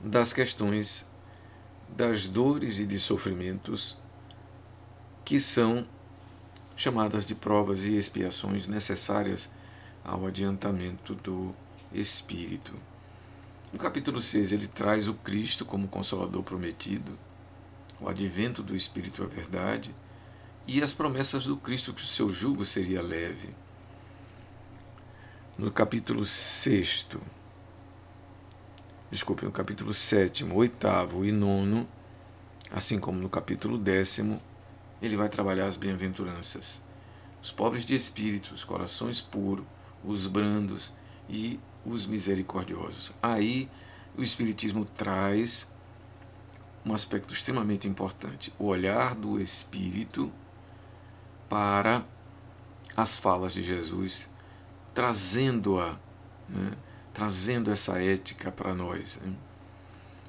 das 0.00 0.32
questões 0.32 1.04
das 1.88 2.26
dores 2.26 2.78
e 2.78 2.86
de 2.86 2.98
sofrimentos 2.98 3.98
que 5.24 5.40
são 5.40 5.86
chamadas 6.76 7.26
de 7.26 7.34
provas 7.34 7.84
e 7.84 7.96
expiações 7.96 8.68
necessárias 8.68 9.50
ao 10.04 10.26
adiantamento 10.26 11.14
do 11.16 11.50
espírito. 11.92 12.72
No 13.70 13.78
capítulo 13.78 14.20
6, 14.20 14.52
ele 14.52 14.66
traz 14.66 15.08
o 15.08 15.14
Cristo 15.14 15.64
como 15.64 15.88
consolador 15.88 16.42
prometido, 16.42 17.18
o 18.00 18.08
advento 18.08 18.62
do 18.62 18.74
Espírito 18.74 19.22
à 19.22 19.26
verdade 19.26 19.94
e 20.66 20.82
as 20.82 20.94
promessas 20.94 21.44
do 21.44 21.56
Cristo 21.56 21.92
que 21.92 22.02
o 22.02 22.06
seu 22.06 22.30
jugo 22.30 22.64
seria 22.64 23.02
leve. 23.02 23.50
No 25.58 25.70
capítulo 25.70 26.24
6, 26.24 27.08
desculpe, 29.10 29.44
no 29.44 29.52
capítulo 29.52 29.92
7, 29.92 30.44
8 30.44 30.86
e 31.24 31.32
9, 31.32 31.86
assim 32.70 32.98
como 32.98 33.18
no 33.18 33.28
capítulo 33.28 33.76
10, 33.76 34.20
ele 35.02 35.16
vai 35.16 35.28
trabalhar 35.28 35.66
as 35.66 35.76
bem-aventuranças. 35.76 36.80
Os 37.42 37.52
pobres 37.52 37.84
de 37.84 37.94
espírito, 37.94 38.54
os 38.54 38.64
corações 38.64 39.20
puros, 39.20 39.66
os 40.02 40.26
brandos 40.26 40.92
e 41.28 41.60
os 41.88 42.06
misericordiosos. 42.06 43.12
Aí 43.22 43.68
o 44.16 44.22
Espiritismo 44.22 44.84
traz 44.84 45.66
um 46.84 46.94
aspecto 46.94 47.32
extremamente 47.32 47.88
importante: 47.88 48.52
o 48.58 48.66
olhar 48.66 49.14
do 49.14 49.40
Espírito 49.40 50.32
para 51.48 52.04
as 52.96 53.16
falas 53.16 53.54
de 53.54 53.62
Jesus, 53.62 54.28
trazendo-a, 54.92 55.98
né? 56.48 56.72
trazendo 57.12 57.70
essa 57.70 58.02
ética 58.02 58.50
para 58.50 58.74
nós. 58.74 59.18
Né? 59.22 59.32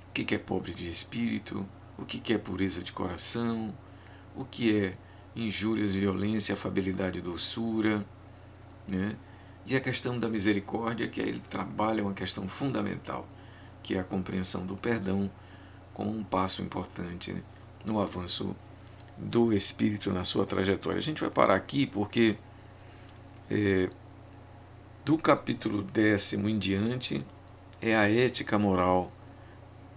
O 0.10 0.12
que 0.12 0.36
é 0.36 0.38
pobre 0.38 0.74
de 0.74 0.89
espírito, 0.89 1.66
o 1.98 2.06
que 2.06 2.34
é 2.34 2.38
pureza 2.38 2.82
de 2.84 2.92
coração, 2.92 3.74
o 4.36 4.44
que 4.44 4.75
é 4.75 4.94
injúrias, 5.36 5.94
violência, 5.94 6.54
afabilidade 6.54 7.20
e 7.20 7.22
doçura. 7.22 8.06
Né? 8.88 9.16
E 9.69 9.75
a 9.75 9.79
questão 9.79 10.19
da 10.19 10.27
misericórdia, 10.27 11.07
que 11.07 11.21
ele 11.21 11.39
trabalha 11.39 12.01
uma 12.01 12.15
questão 12.15 12.49
fundamental, 12.49 13.27
que 13.83 13.93
é 13.93 13.99
a 13.99 14.03
compreensão 14.03 14.65
do 14.65 14.75
perdão 14.75 15.29
como 15.93 16.09
um 16.09 16.23
passo 16.23 16.63
importante 16.63 17.31
né, 17.31 17.43
no 17.85 17.99
avanço 17.99 18.55
do 19.15 19.53
espírito 19.53 20.11
na 20.11 20.23
sua 20.23 20.43
trajetória. 20.43 20.97
A 20.97 21.01
gente 21.03 21.21
vai 21.21 21.29
parar 21.29 21.53
aqui 21.53 21.85
porque 21.85 22.35
é, 23.47 23.91
do 25.05 25.19
capítulo 25.19 25.83
décimo 25.83 26.49
em 26.49 26.57
diante 26.57 27.23
é 27.79 27.95
a 27.95 28.09
ética 28.11 28.57
moral 28.57 29.07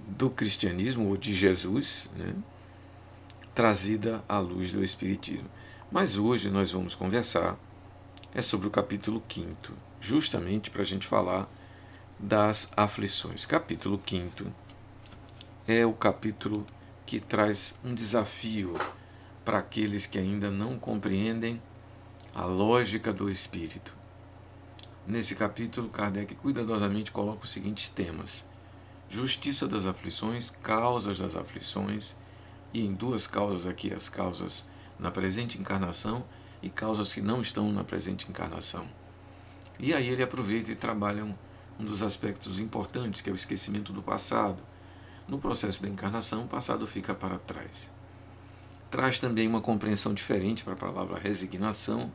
do 0.06 0.28
cristianismo 0.28 1.08
ou 1.08 1.16
de 1.16 1.32
Jesus, 1.32 2.10
né, 2.14 2.34
trazida 3.54 4.22
à 4.28 4.38
luz 4.38 4.70
do 4.70 4.84
Espiritismo. 4.84 5.48
Mas 5.90 6.18
hoje 6.18 6.50
nós 6.50 6.70
vamos 6.70 6.94
conversar 6.94 7.58
é 8.34 8.40
sobre 8.40 8.66
o 8.66 8.70
capítulo 8.70 9.22
5, 9.28 9.54
justamente 10.00 10.70
para 10.70 10.82
a 10.82 10.86
gente 10.86 11.06
falar 11.06 11.48
das 12.18 12.70
aflições. 12.76 13.44
Capítulo 13.44 14.00
5 14.08 14.44
é 15.68 15.84
o 15.84 15.92
capítulo 15.92 16.64
que 17.04 17.20
traz 17.20 17.74
um 17.84 17.94
desafio 17.94 18.74
para 19.44 19.58
aqueles 19.58 20.06
que 20.06 20.18
ainda 20.18 20.50
não 20.50 20.78
compreendem 20.78 21.60
a 22.34 22.46
lógica 22.46 23.12
do 23.12 23.28
espírito. 23.28 23.92
Nesse 25.06 25.34
capítulo, 25.34 25.90
Kardec 25.90 26.34
cuidadosamente 26.36 27.12
coloca 27.12 27.44
os 27.44 27.50
seguintes 27.50 27.88
temas: 27.88 28.46
justiça 29.10 29.68
das 29.68 29.86
aflições, 29.86 30.48
causas 30.48 31.18
das 31.18 31.36
aflições, 31.36 32.14
e 32.72 32.86
em 32.86 32.94
duas 32.94 33.26
causas 33.26 33.66
aqui, 33.66 33.92
as 33.92 34.08
causas 34.08 34.64
na 34.98 35.10
presente 35.10 35.58
encarnação 35.58 36.24
e 36.62 36.70
causas 36.70 37.12
que 37.12 37.20
não 37.20 37.42
estão 37.42 37.70
na 37.72 37.82
presente 37.82 38.28
encarnação. 38.28 38.88
E 39.78 39.92
aí 39.92 40.08
ele 40.08 40.22
aproveita 40.22 40.70
e 40.70 40.76
trabalha 40.76 41.24
um, 41.24 41.34
um 41.78 41.84
dos 41.84 42.02
aspectos 42.02 42.58
importantes, 42.58 43.20
que 43.20 43.28
é 43.28 43.32
o 43.32 43.36
esquecimento 43.36 43.92
do 43.92 44.02
passado. 44.02 44.62
No 45.26 45.38
processo 45.38 45.82
da 45.82 45.88
encarnação, 45.88 46.44
o 46.44 46.48
passado 46.48 46.86
fica 46.86 47.14
para 47.14 47.38
trás. 47.38 47.90
Traz 48.90 49.18
também 49.18 49.48
uma 49.48 49.60
compreensão 49.60 50.14
diferente 50.14 50.62
para 50.62 50.74
a 50.74 50.76
palavra 50.76 51.18
resignação, 51.18 52.12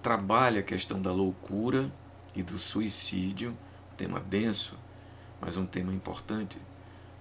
trabalha 0.00 0.60
a 0.60 0.62
questão 0.62 1.02
da 1.02 1.12
loucura 1.12 1.90
e 2.34 2.42
do 2.42 2.58
suicídio, 2.58 3.56
tema 3.96 4.20
denso, 4.20 4.78
mas 5.40 5.56
um 5.56 5.66
tema 5.66 5.92
importante 5.92 6.58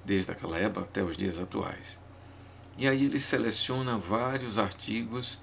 desde 0.06 0.32
aquela 0.32 0.58
época 0.58 0.86
até 0.86 1.04
os 1.04 1.18
dias 1.18 1.40
atuais. 1.40 1.98
E 2.78 2.88
aí 2.88 3.06
ele 3.06 3.20
seleciona 3.20 3.98
vários 3.98 4.58
artigos 4.58 5.40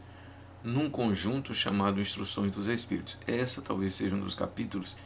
num 0.62 0.90
conjunto 0.90 1.54
chamado 1.54 2.00
Instruções 2.00 2.52
dos 2.52 2.66
Espíritos. 2.66 3.18
Essa 3.26 3.62
talvez 3.62 3.94
seja 3.94 4.14
um 4.14 4.20
dos 4.20 4.34
capítulos 4.34 4.96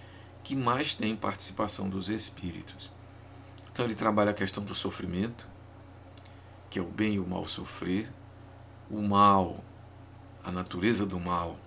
que 0.42 0.54
mais 0.54 0.94
tem 0.94 1.16
participação 1.16 1.88
dos 1.88 2.08
espíritos. 2.08 2.90
Então 3.72 3.84
ele 3.84 3.94
trabalha 3.94 4.30
a 4.30 4.34
questão 4.34 4.62
do 4.62 4.74
sofrimento, 4.74 5.46
que 6.68 6.78
é 6.78 6.82
o 6.82 6.86
bem 6.86 7.14
e 7.14 7.18
o 7.18 7.26
mal 7.26 7.46
sofrer, 7.46 8.12
o 8.90 9.00
mal, 9.00 9.64
a 10.44 10.52
natureza 10.52 11.06
do 11.06 11.18
mal 11.18 11.58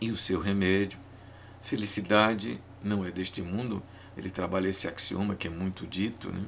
e 0.00 0.10
o 0.10 0.16
seu 0.16 0.40
remédio. 0.40 0.98
Felicidade 1.62 2.60
não 2.82 3.04
é 3.04 3.10
deste 3.10 3.40
mundo, 3.40 3.82
ele 4.16 4.30
trabalha 4.30 4.68
esse 4.68 4.88
axioma 4.88 5.36
que 5.36 5.46
é 5.46 5.50
muito 5.50 5.86
dito, 5.86 6.32
né? 6.32 6.44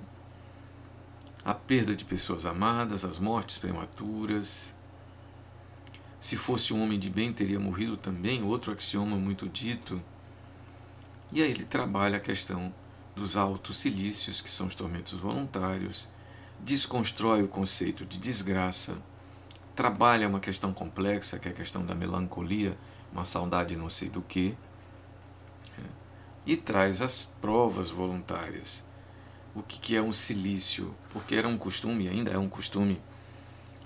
A 1.45 1.55
perda 1.55 1.95
de 1.95 2.05
pessoas 2.05 2.47
amadas, 2.47 3.05
as 3.05 3.19
mortes 3.19 3.59
prematuras, 3.59 4.75
se 6.23 6.37
fosse 6.37 6.73
um 6.73 6.81
homem 6.81 7.01
de 7.01 7.11
bem, 7.11 7.33
teria 7.33 7.59
morrido 7.59 7.97
também, 7.97 8.45
outro 8.45 8.71
axioma 8.71 9.17
muito 9.17 9.49
dito. 9.49 10.01
E 11.33 11.43
aí 11.43 11.51
ele 11.51 11.65
trabalha 11.65 12.19
a 12.19 12.21
questão 12.21 12.73
dos 13.13 13.37
altos 13.37 13.79
silícios, 13.79 14.41
que 14.41 14.49
são 14.49 14.69
os 14.69 14.77
tormentos 14.77 15.19
voluntários, 15.19 16.07
desconstrói 16.61 17.43
o 17.43 17.49
conceito 17.49 18.07
de 18.07 18.21
desgraça, 18.21 18.97
trabalha 19.75 20.29
uma 20.29 20.39
questão 20.39 20.73
complexa, 20.73 21.41
que 21.41 21.49
é 21.49 21.51
a 21.51 21.55
questão 21.55 21.85
da 21.85 21.93
melancolia, 21.93 22.79
uma 23.13 23.25
saudade 23.25 23.75
não 23.75 23.89
sei 23.89 24.09
do 24.09 24.23
que, 24.23 24.55
né? 25.77 25.89
e 26.47 26.57
traz 26.57 27.03
as 27.03 27.25
provas 27.25 27.91
voluntárias. 27.91 28.85
O 29.57 29.61
que 29.61 29.97
é 29.97 30.01
um 30.01 30.13
silício? 30.13 30.95
Porque 31.11 31.35
era 31.35 31.49
um 31.49 31.59
costume, 31.59 32.07
ainda 32.07 32.31
é 32.31 32.39
um 32.39 32.49
costume 32.49 33.03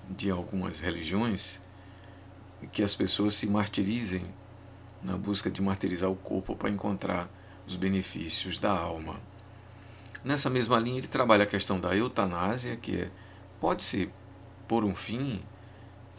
de 0.07 0.29
algumas 0.29 0.81
religiões, 0.81 1.59
que 2.71 2.81
as 2.81 2.95
pessoas 2.95 3.35
se 3.35 3.47
martirizem 3.47 4.25
na 5.03 5.17
busca 5.17 5.49
de 5.49 5.61
martirizar 5.61 6.09
o 6.09 6.15
corpo 6.15 6.55
para 6.55 6.69
encontrar 6.69 7.29
os 7.65 7.75
benefícios 7.75 8.57
da 8.57 8.71
alma. 8.71 9.19
Nessa 10.23 10.49
mesma 10.49 10.79
linha, 10.79 10.97
ele 10.97 11.07
trabalha 11.07 11.43
a 11.43 11.47
questão 11.47 11.79
da 11.79 11.95
eutanásia, 11.95 12.75
que 12.75 13.01
é, 13.01 13.07
pode-se 13.59 14.09
por 14.67 14.83
um 14.83 14.95
fim 14.95 15.41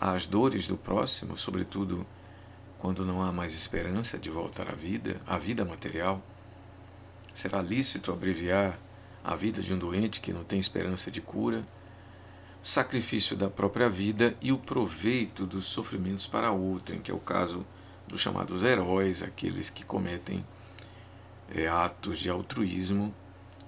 às 0.00 0.26
dores 0.26 0.68
do 0.68 0.76
próximo, 0.76 1.36
sobretudo 1.36 2.06
quando 2.78 3.04
não 3.04 3.22
há 3.22 3.32
mais 3.32 3.52
esperança 3.52 4.18
de 4.18 4.30
voltar 4.30 4.68
à 4.68 4.74
vida, 4.74 5.20
à 5.26 5.36
vida 5.36 5.64
material. 5.64 6.22
Será 7.34 7.60
lícito 7.60 8.12
abreviar 8.12 8.78
a 9.24 9.34
vida 9.34 9.60
de 9.60 9.74
um 9.74 9.78
doente 9.78 10.20
que 10.20 10.32
não 10.32 10.44
tem 10.44 10.58
esperança 10.58 11.10
de 11.10 11.20
cura 11.20 11.64
sacrifício 12.62 13.36
da 13.36 13.48
própria 13.48 13.88
vida 13.88 14.36
e 14.40 14.52
o 14.52 14.58
proveito 14.58 15.46
dos 15.46 15.66
sofrimentos 15.66 16.26
para 16.26 16.50
outrem, 16.50 17.00
que 17.00 17.10
é 17.10 17.14
o 17.14 17.18
caso 17.18 17.64
dos 18.06 18.20
chamados 18.20 18.64
heróis, 18.64 19.22
aqueles 19.22 19.70
que 19.70 19.84
cometem 19.84 20.44
é, 21.54 21.68
atos 21.68 22.18
de 22.18 22.30
altruísmo, 22.30 23.14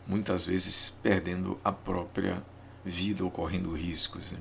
muitas 0.07 0.44
vezes 0.44 0.94
perdendo 1.03 1.59
a 1.62 1.72
própria 1.72 2.42
vida 2.85 3.24
ou 3.24 3.31
correndo 3.31 3.72
riscos. 3.72 4.33
Né? 4.33 4.38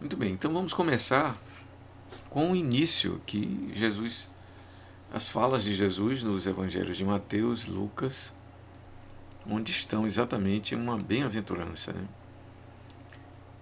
Muito 0.00 0.16
bem, 0.16 0.32
então 0.32 0.52
vamos 0.52 0.72
começar 0.72 1.36
com 2.30 2.52
o 2.52 2.56
início 2.56 3.20
que 3.26 3.70
Jesus, 3.74 4.28
as 5.12 5.28
falas 5.28 5.64
de 5.64 5.72
Jesus 5.72 6.22
nos 6.22 6.46
evangelhos 6.46 6.96
de 6.96 7.04
Mateus, 7.04 7.66
Lucas, 7.66 8.32
onde 9.48 9.70
estão 9.70 10.06
exatamente 10.06 10.74
uma 10.74 10.96
bem-aventurança. 10.96 11.92
Né? 11.92 12.04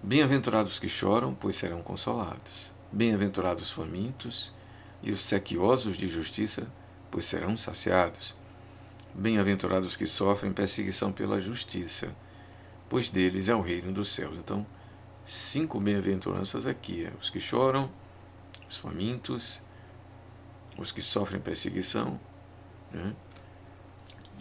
Bem-aventurados 0.05 0.79
que 0.79 0.89
choram, 0.89 1.33
pois 1.33 1.55
serão 1.55 1.81
consolados. 1.81 2.69
Bem-aventurados 2.91 3.71
famintos, 3.71 4.51
e 5.01 5.11
os 5.11 5.21
sequiosos 5.21 5.95
de 5.95 6.09
justiça, 6.09 6.65
pois 7.09 7.23
serão 7.23 7.55
saciados. 7.55 8.35
Bem-aventurados 9.13 9.95
que 9.95 10.05
sofrem 10.05 10.51
perseguição 10.51 11.09
pela 11.09 11.39
justiça, 11.39 12.13
pois 12.89 13.09
deles 13.09 13.47
é 13.47 13.55
o 13.55 13.61
reino 13.61 13.93
dos 13.93 14.09
céus. 14.09 14.37
Então, 14.37 14.65
cinco 15.23 15.79
bem-aventuranças 15.79 16.67
aqui: 16.67 17.05
é 17.05 17.13
os 17.17 17.29
que 17.29 17.39
choram, 17.39 17.89
os 18.67 18.75
famintos, 18.75 19.61
os 20.77 20.91
que 20.91 21.01
sofrem 21.01 21.39
perseguição. 21.39 22.19
Né? 22.91 23.15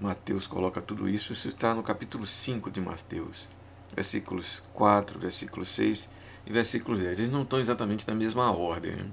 Mateus 0.01 0.49
coloca 0.49 0.83
tudo 0.83 1.09
isso, 1.09 1.33
isso 1.33 1.47
está 1.47 1.73
no 1.73 1.85
capítulo 1.85 2.27
5 2.27 2.69
de 2.69 2.81
Mateus, 2.81 3.47
versículos 3.95 4.63
4, 4.75 5.19
versículo 5.19 5.65
6 5.65 6.09
e 6.47 6.53
versículo 6.53 6.97
10. 6.97 7.19
Eles 7.19 7.33
não 7.33 7.43
estão 7.43 7.61
exatamente 7.61 8.07
na 8.07 8.15
mesma 8.15 8.51
ordem. 8.51 8.93
Né? 8.93 9.11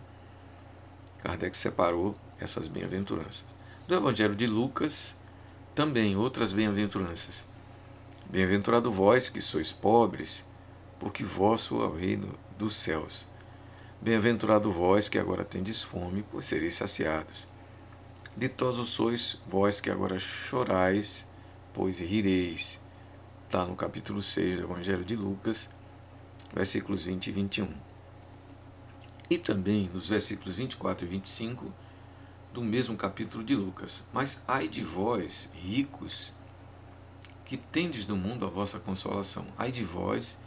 Kardec 1.20 1.58
separou 1.58 2.16
essas 2.40 2.68
bem-aventuranças. 2.68 3.46
Do 3.88 3.96
Evangelho 3.96 4.36
de 4.36 4.48
Lucas, 4.48 5.16
também 5.76 6.16
outras 6.16 6.54
bem-aventuranças. 6.54 7.46
Bem-aventurado 8.30 8.92
vós 8.92 9.28
que 9.28 9.42
sois 9.42 9.72
pobres, 9.72 10.46
porque 11.00 11.24
vosso 11.24 11.82
é 11.82 11.88
o 11.88 11.96
reino 11.96 12.34
dos 12.58 12.76
céus. 12.76 13.26
Bem-aventurado 14.02 14.72
vós 14.72 15.10
que 15.10 15.18
agora 15.18 15.44
tendes 15.44 15.82
fome, 15.82 16.24
pois 16.30 16.46
sereis 16.46 16.76
saciados. 16.76 17.48
Ditosos 18.38 18.90
sois 18.90 19.38
vós 19.48 19.82
que 19.82 19.90
agora 19.90 20.18
chorais, 20.20 21.28
pois 21.74 22.00
rireis. 22.00 22.80
Está 23.50 23.66
no 23.66 23.76
capítulo 23.76 24.22
6 24.22 24.60
do 24.60 24.66
Evangelho 24.66 25.04
de 25.04 25.16
Lucas, 25.16 25.72
versículos 26.54 27.02
20 27.02 27.26
e 27.26 27.32
21. 27.32 27.74
E 29.28 29.40
também 29.40 29.90
nos 29.92 30.08
versículos 30.08 30.56
24 30.56 31.04
e 31.04 31.10
25 31.10 31.74
do 32.54 32.62
mesmo 32.62 32.96
capítulo 32.96 33.44
de 33.44 33.56
Lucas. 33.56 34.06
Mas 34.14 34.44
ai 34.48 34.68
de 34.68 34.84
vós, 34.84 35.50
ricos, 35.52 36.32
que 37.44 37.58
tendes 37.58 38.06
no 38.06 38.16
mundo 38.16 38.46
a 38.46 38.50
vossa 38.50 38.80
consolação. 38.80 39.48
Ai 39.58 39.72
de 39.72 39.84
vós, 39.84 40.38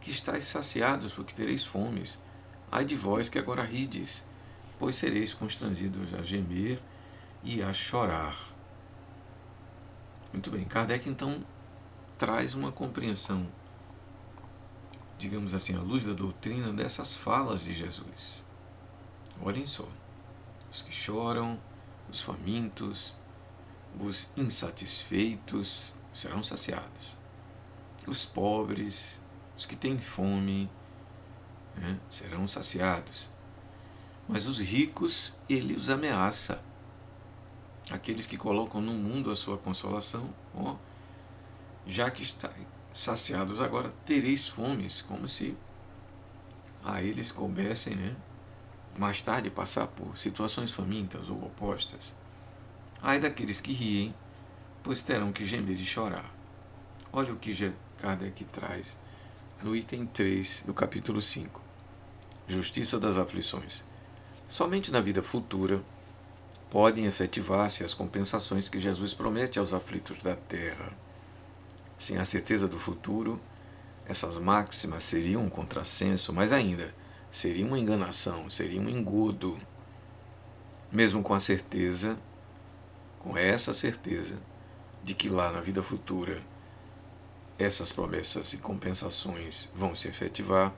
que 0.00 0.12
estáis 0.12 0.44
saciados, 0.44 1.12
porque 1.12 1.34
tereis 1.34 1.64
fomes. 1.64 2.20
Ai 2.70 2.84
de 2.84 2.94
vós 2.94 3.28
que 3.28 3.36
agora 3.40 3.64
rides, 3.64 4.24
pois 4.78 4.94
sereis 4.94 5.34
constrangidos 5.34 6.14
a 6.14 6.22
gemer 6.22 6.80
e 7.42 7.64
a 7.64 7.72
chorar. 7.72 8.38
Muito 10.32 10.52
bem, 10.52 10.64
Kardec 10.64 11.08
então 11.08 11.44
traz 12.18 12.54
uma 12.54 12.70
compreensão, 12.70 13.46
digamos 15.18 15.54
assim, 15.54 15.74
à 15.76 15.80
luz 15.80 16.04
da 16.04 16.12
doutrina 16.12 16.72
dessas 16.72 17.14
falas 17.14 17.62
de 17.62 17.72
Jesus. 17.72 18.44
Olhem 19.40 19.66
só: 19.66 19.88
os 20.70 20.82
que 20.82 20.92
choram, 20.92 21.60
os 22.08 22.20
famintos, 22.20 23.14
os 23.98 24.32
insatisfeitos 24.36 25.92
serão 26.12 26.42
saciados, 26.42 27.16
os 28.06 28.24
pobres, 28.24 29.18
os 29.56 29.66
que 29.66 29.76
têm 29.76 30.00
fome, 30.00 30.70
né, 31.76 31.98
serão 32.10 32.46
saciados. 32.46 33.28
Mas 34.28 34.46
os 34.46 34.58
ricos, 34.58 35.34
ele 35.48 35.74
os 35.74 35.90
ameaça. 35.90 36.62
Aqueles 37.90 38.26
que 38.26 38.38
colocam 38.38 38.80
no 38.80 38.94
mundo 38.94 39.30
a 39.30 39.36
sua 39.36 39.58
consolação, 39.58 40.32
ó, 40.54 40.76
já 41.86 42.10
que 42.10 42.22
estáis 42.22 42.66
saciados 42.92 43.60
agora, 43.60 43.90
tereis 44.04 44.48
fomes, 44.48 45.02
como 45.02 45.26
se 45.26 45.56
a 46.84 47.02
eles 47.02 47.32
coubessem, 47.32 47.96
né? 47.96 48.14
Mais 48.98 49.20
tarde 49.20 49.50
passar 49.50 49.86
por 49.88 50.16
situações 50.16 50.70
famintas 50.70 51.28
ou 51.28 51.44
opostas. 51.44 52.14
Ai 53.02 53.18
daqueles 53.18 53.60
que 53.60 53.72
riem, 53.72 54.14
pois 54.82 55.02
terão 55.02 55.32
que 55.32 55.44
gemer 55.44 55.74
e 55.74 55.84
chorar. 55.84 56.32
Olha 57.12 57.32
o 57.32 57.36
que 57.36 57.74
Kardec 57.98 58.44
traz 58.44 58.96
no 59.62 59.74
item 59.74 60.06
3 60.06 60.64
do 60.66 60.74
capítulo 60.74 61.20
5 61.20 61.64
justiça 62.46 62.98
das 62.98 63.16
aflições. 63.16 63.84
Somente 64.48 64.92
na 64.92 65.00
vida 65.00 65.22
futura 65.22 65.82
podem 66.70 67.06
efetivar-se 67.06 67.84
as 67.84 67.94
compensações 67.94 68.68
que 68.68 68.80
Jesus 68.80 69.14
promete 69.14 69.58
aos 69.58 69.72
aflitos 69.72 70.22
da 70.22 70.34
terra. 70.34 70.92
Sem 71.96 72.18
a 72.18 72.24
certeza 72.24 72.66
do 72.68 72.78
futuro, 72.78 73.40
essas 74.06 74.38
máximas 74.38 75.02
seriam 75.04 75.42
um 75.42 75.48
contrassenso, 75.48 76.32
mas 76.32 76.52
ainda 76.52 76.90
seria 77.30 77.66
uma 77.66 77.78
enganação, 77.78 78.50
seria 78.50 78.80
um 78.80 78.88
engodo. 78.88 79.58
Mesmo 80.92 81.22
com 81.22 81.34
a 81.34 81.40
certeza, 81.40 82.18
com 83.18 83.36
essa 83.36 83.72
certeza, 83.72 84.38
de 85.02 85.14
que 85.14 85.28
lá 85.28 85.50
na 85.50 85.60
vida 85.60 85.82
futura 85.82 86.40
essas 87.58 87.92
promessas 87.92 88.52
e 88.52 88.58
compensações 88.58 89.68
vão 89.74 89.94
se 89.94 90.08
efetivar, 90.08 90.72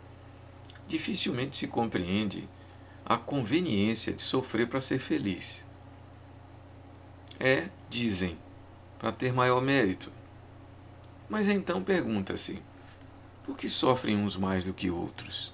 dificilmente 0.86 1.56
se 1.56 1.66
compreende 1.66 2.46
a 3.04 3.16
conveniência 3.16 4.12
de 4.12 4.20
sofrer 4.20 4.68
para 4.68 4.80
ser 4.80 4.98
feliz. 4.98 5.64
É, 7.38 7.68
dizem, 7.88 8.38
para 8.98 9.12
ter 9.12 9.32
maior 9.32 9.60
mérito. 9.60 10.10
Mas 11.28 11.48
então 11.48 11.82
pergunta-se: 11.82 12.62
por 13.44 13.56
que 13.56 13.68
sofrem 13.68 14.16
uns 14.16 14.36
mais 14.36 14.64
do 14.64 14.74
que 14.74 14.90
outros? 14.90 15.52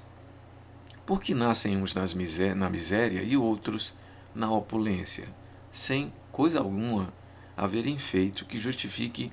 Por 1.04 1.20
que 1.20 1.35
nascem 1.35 1.76
uns 1.76 1.94
na 1.94 2.70
miséria 2.70 3.22
e 3.22 3.37
outros 3.37 3.94
na 4.35 4.50
opulência, 4.50 5.28
sem 5.70 6.12
coisa 6.30 6.61
alguma 6.61 7.12
haverem 7.56 7.98
feito 7.98 8.44
que 8.44 8.56
justifique 8.58 9.32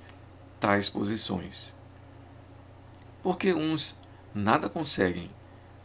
tais 0.59 0.89
posições? 0.89 1.73
Porque 3.21 3.53
uns 3.53 3.95
nada 4.33 4.69
conseguem 4.69 5.29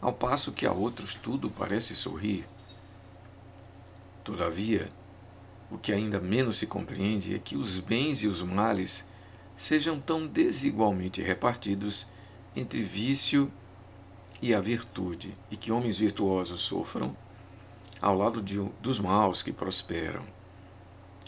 ao 0.01 0.13
passo 0.13 0.51
que 0.51 0.65
a 0.65 0.71
outros 0.71 1.15
tudo 1.15 1.49
parece 1.49 1.95
sorrir. 1.95 2.45
Todavia, 4.23 4.89
o 5.69 5.77
que 5.77 5.91
ainda 5.91 6.19
menos 6.19 6.57
se 6.57 6.67
compreende 6.67 7.33
é 7.33 7.39
que 7.39 7.55
os 7.55 7.79
bens 7.79 8.21
e 8.21 8.27
os 8.27 8.41
males 8.41 9.05
sejam 9.55 9.99
tão 9.99 10.27
desigualmente 10.27 11.21
repartidos 11.21 12.07
entre 12.55 12.81
vício 12.81 13.51
e 14.41 14.53
a 14.53 14.61
virtude, 14.61 15.33
e 15.49 15.55
que 15.55 15.71
homens 15.71 15.97
virtuosos 15.97 16.61
sofram 16.61 17.15
ao 18.01 18.15
lado 18.15 18.41
de, 18.41 18.61
dos 18.81 18.99
maus 18.99 19.41
que 19.41 19.51
prosperam. 19.51 20.23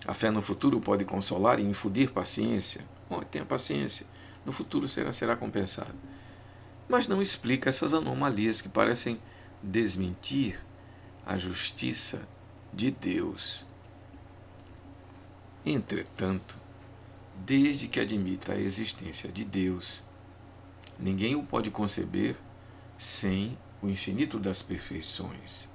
A 0.05 0.13
fé 0.13 0.29
no 0.29 0.41
futuro 0.41 0.79
pode 0.79 1.05
consolar 1.05 1.59
e 1.59 1.63
infundir 1.63 2.11
paciência. 2.11 2.81
Oh, 3.09 3.23
tenha 3.23 3.45
paciência, 3.45 4.05
no 4.45 4.51
futuro 4.51 4.87
será, 4.87 5.11
será 5.11 5.35
compensado 5.35 5.95
mas 6.87 7.07
não 7.07 7.21
explica 7.21 7.69
essas 7.69 7.93
anomalias 7.93 8.61
que 8.61 8.69
parecem 8.69 9.19
desmentir 9.61 10.59
a 11.25 11.37
justiça 11.37 12.21
de 12.73 12.91
Deus. 12.91 13.65
Entretanto, 15.65 16.55
desde 17.45 17.87
que 17.87 17.99
admita 17.99 18.53
a 18.53 18.59
existência 18.59 19.31
de 19.31 19.43
Deus, 19.43 20.03
ninguém 20.99 21.35
o 21.35 21.43
pode 21.43 21.69
conceber 21.71 22.35
sem 22.97 23.57
o 23.81 23.87
infinito 23.87 24.39
das 24.39 24.61
perfeições. 24.61 25.69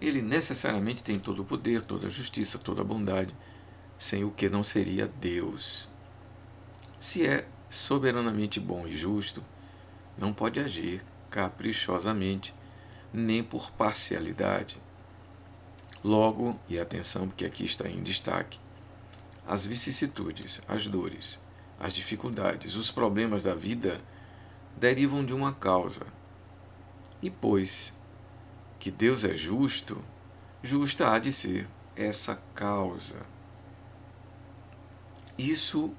Ele 0.00 0.22
necessariamente 0.22 1.02
tem 1.02 1.18
todo 1.18 1.42
o 1.42 1.44
poder, 1.44 1.82
toda 1.82 2.06
a 2.06 2.10
justiça, 2.10 2.58
toda 2.58 2.80
a 2.80 2.84
bondade, 2.84 3.34
sem 3.98 4.24
o 4.24 4.30
que 4.30 4.48
não 4.48 4.64
seria 4.64 5.06
Deus. 5.06 5.88
Se 6.98 7.26
é 7.26 7.46
soberanamente 7.68 8.58
bom 8.58 8.86
e 8.86 8.96
justo, 8.96 9.42
não 10.16 10.32
pode 10.32 10.58
agir 10.60 11.02
caprichosamente, 11.30 12.54
nem 13.12 13.42
por 13.42 13.70
parcialidade. 13.72 14.80
Logo, 16.02 16.58
e 16.68 16.78
atenção, 16.78 17.28
porque 17.28 17.44
aqui 17.44 17.64
está 17.64 17.88
em 17.88 18.02
destaque, 18.02 18.58
as 19.50 19.66
vicissitudes, 19.66 20.62
as 20.68 20.86
dores, 20.86 21.40
as 21.76 21.92
dificuldades, 21.92 22.76
os 22.76 22.92
problemas 22.92 23.42
da 23.42 23.52
vida 23.52 24.00
derivam 24.76 25.24
de 25.24 25.34
uma 25.34 25.52
causa. 25.52 26.06
E 27.20 27.28
pois 27.28 27.92
que 28.78 28.92
Deus 28.92 29.24
é 29.24 29.36
justo, 29.36 30.00
justa 30.62 31.10
há 31.10 31.18
de 31.18 31.32
ser 31.32 31.68
essa 31.96 32.40
causa. 32.54 33.16
Isso 35.36 35.92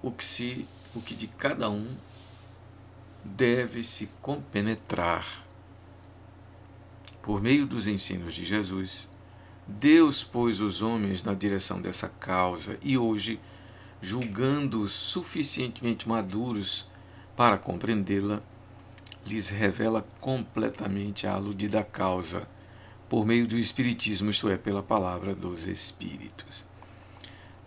o 0.00 0.12
que 0.12 0.24
se 0.24 0.64
o 0.94 1.00
que 1.00 1.16
de 1.16 1.26
cada 1.26 1.68
um 1.68 1.96
deve 3.24 3.82
se 3.82 4.06
compenetrar. 4.22 5.44
Por 7.20 7.42
meio 7.42 7.66
dos 7.66 7.88
ensinos 7.88 8.34
de 8.34 8.44
Jesus, 8.44 9.08
Deus 9.66 10.22
pôs 10.22 10.60
os 10.60 10.82
homens 10.82 11.22
na 11.22 11.32
direção 11.32 11.80
dessa 11.80 12.08
causa 12.08 12.78
e 12.82 12.98
hoje, 12.98 13.40
julgando-os 14.00 14.92
suficientemente 14.92 16.08
maduros 16.08 16.86
para 17.34 17.56
compreendê-la, 17.56 18.42
lhes 19.26 19.48
revela 19.48 20.06
completamente 20.20 21.26
a 21.26 21.34
aludida 21.34 21.82
causa, 21.82 22.46
por 23.08 23.24
meio 23.24 23.46
do 23.46 23.56
Espiritismo, 23.56 24.30
isto 24.30 24.48
é, 24.48 24.56
pela 24.56 24.82
palavra 24.82 25.34
dos 25.34 25.66
Espíritos. 25.66 26.64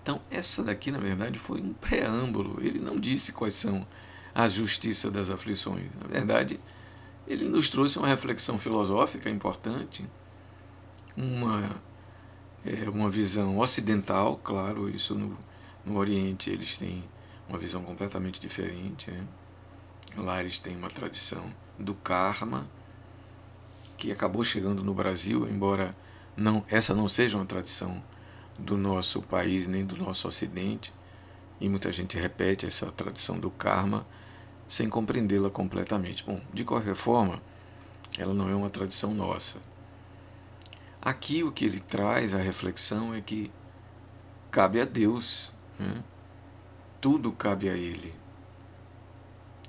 Então, 0.03 0.21
essa 0.29 0.63
daqui, 0.63 0.91
na 0.91 0.99
verdade, 0.99 1.37
foi 1.39 1.61
um 1.61 1.73
preâmbulo. 1.73 2.63
Ele 2.63 2.79
não 2.79 2.95
disse 2.97 3.33
quais 3.33 3.55
são 3.55 3.85
a 4.33 4.47
justiça 4.47 5.09
das 5.09 5.29
aflições. 5.29 5.93
Na 5.99 6.07
verdade, 6.07 6.57
ele 7.27 7.45
nos 7.45 7.69
trouxe 7.69 7.97
uma 7.97 8.07
reflexão 8.07 8.57
filosófica 8.57 9.29
importante, 9.29 10.07
uma, 11.15 11.81
é, 12.67 12.89
uma 12.89 13.09
visão 13.09 13.57
ocidental, 13.59 14.37
claro, 14.43 14.89
isso 14.89 15.15
no, 15.15 15.37
no 15.85 15.97
Oriente 15.97 16.49
eles 16.49 16.77
têm 16.77 17.03
uma 17.47 17.57
visão 17.57 17.81
completamente 17.81 18.41
diferente. 18.41 19.09
Né? 19.09 19.25
Lá 20.17 20.41
eles 20.41 20.59
têm 20.59 20.75
uma 20.75 20.89
tradição 20.89 21.43
do 21.79 21.93
karma, 21.93 22.67
que 23.97 24.11
acabou 24.11 24.43
chegando 24.43 24.83
no 24.83 24.93
Brasil, 24.93 25.47
embora 25.49 25.95
não 26.35 26.63
essa 26.69 26.93
não 26.93 27.07
seja 27.07 27.37
uma 27.37 27.45
tradição 27.45 28.03
do 28.59 28.77
nosso 28.77 29.21
país 29.21 29.65
nem 29.65 29.85
do 29.85 29.97
nosso 29.97 30.27
ocidente, 30.27 30.91
e 31.59 31.69
muita 31.69 31.91
gente 31.91 32.17
repete 32.17 32.65
essa 32.65 32.91
tradição 32.91 33.39
do 33.39 33.49
karma 33.49 34.05
sem 34.67 34.89
compreendê-la 34.89 35.49
completamente. 35.49 36.23
Bom, 36.23 36.41
de 36.53 36.63
qualquer 36.63 36.95
forma, 36.95 37.41
ela 38.17 38.33
não 38.33 38.49
é 38.49 38.55
uma 38.55 38.69
tradição 38.69 39.13
nossa. 39.13 39.59
Aqui 41.07 41.41
o 41.41 41.53
que 41.53 41.63
ele 41.63 41.79
traz 41.79 42.35
a 42.35 42.37
reflexão 42.37 43.15
é 43.15 43.21
que 43.21 43.49
cabe 44.51 44.81
a 44.81 44.83
Deus, 44.83 45.53
né? 45.79 46.03
tudo 46.99 47.31
cabe 47.31 47.69
a 47.69 47.73
Ele. 47.77 48.11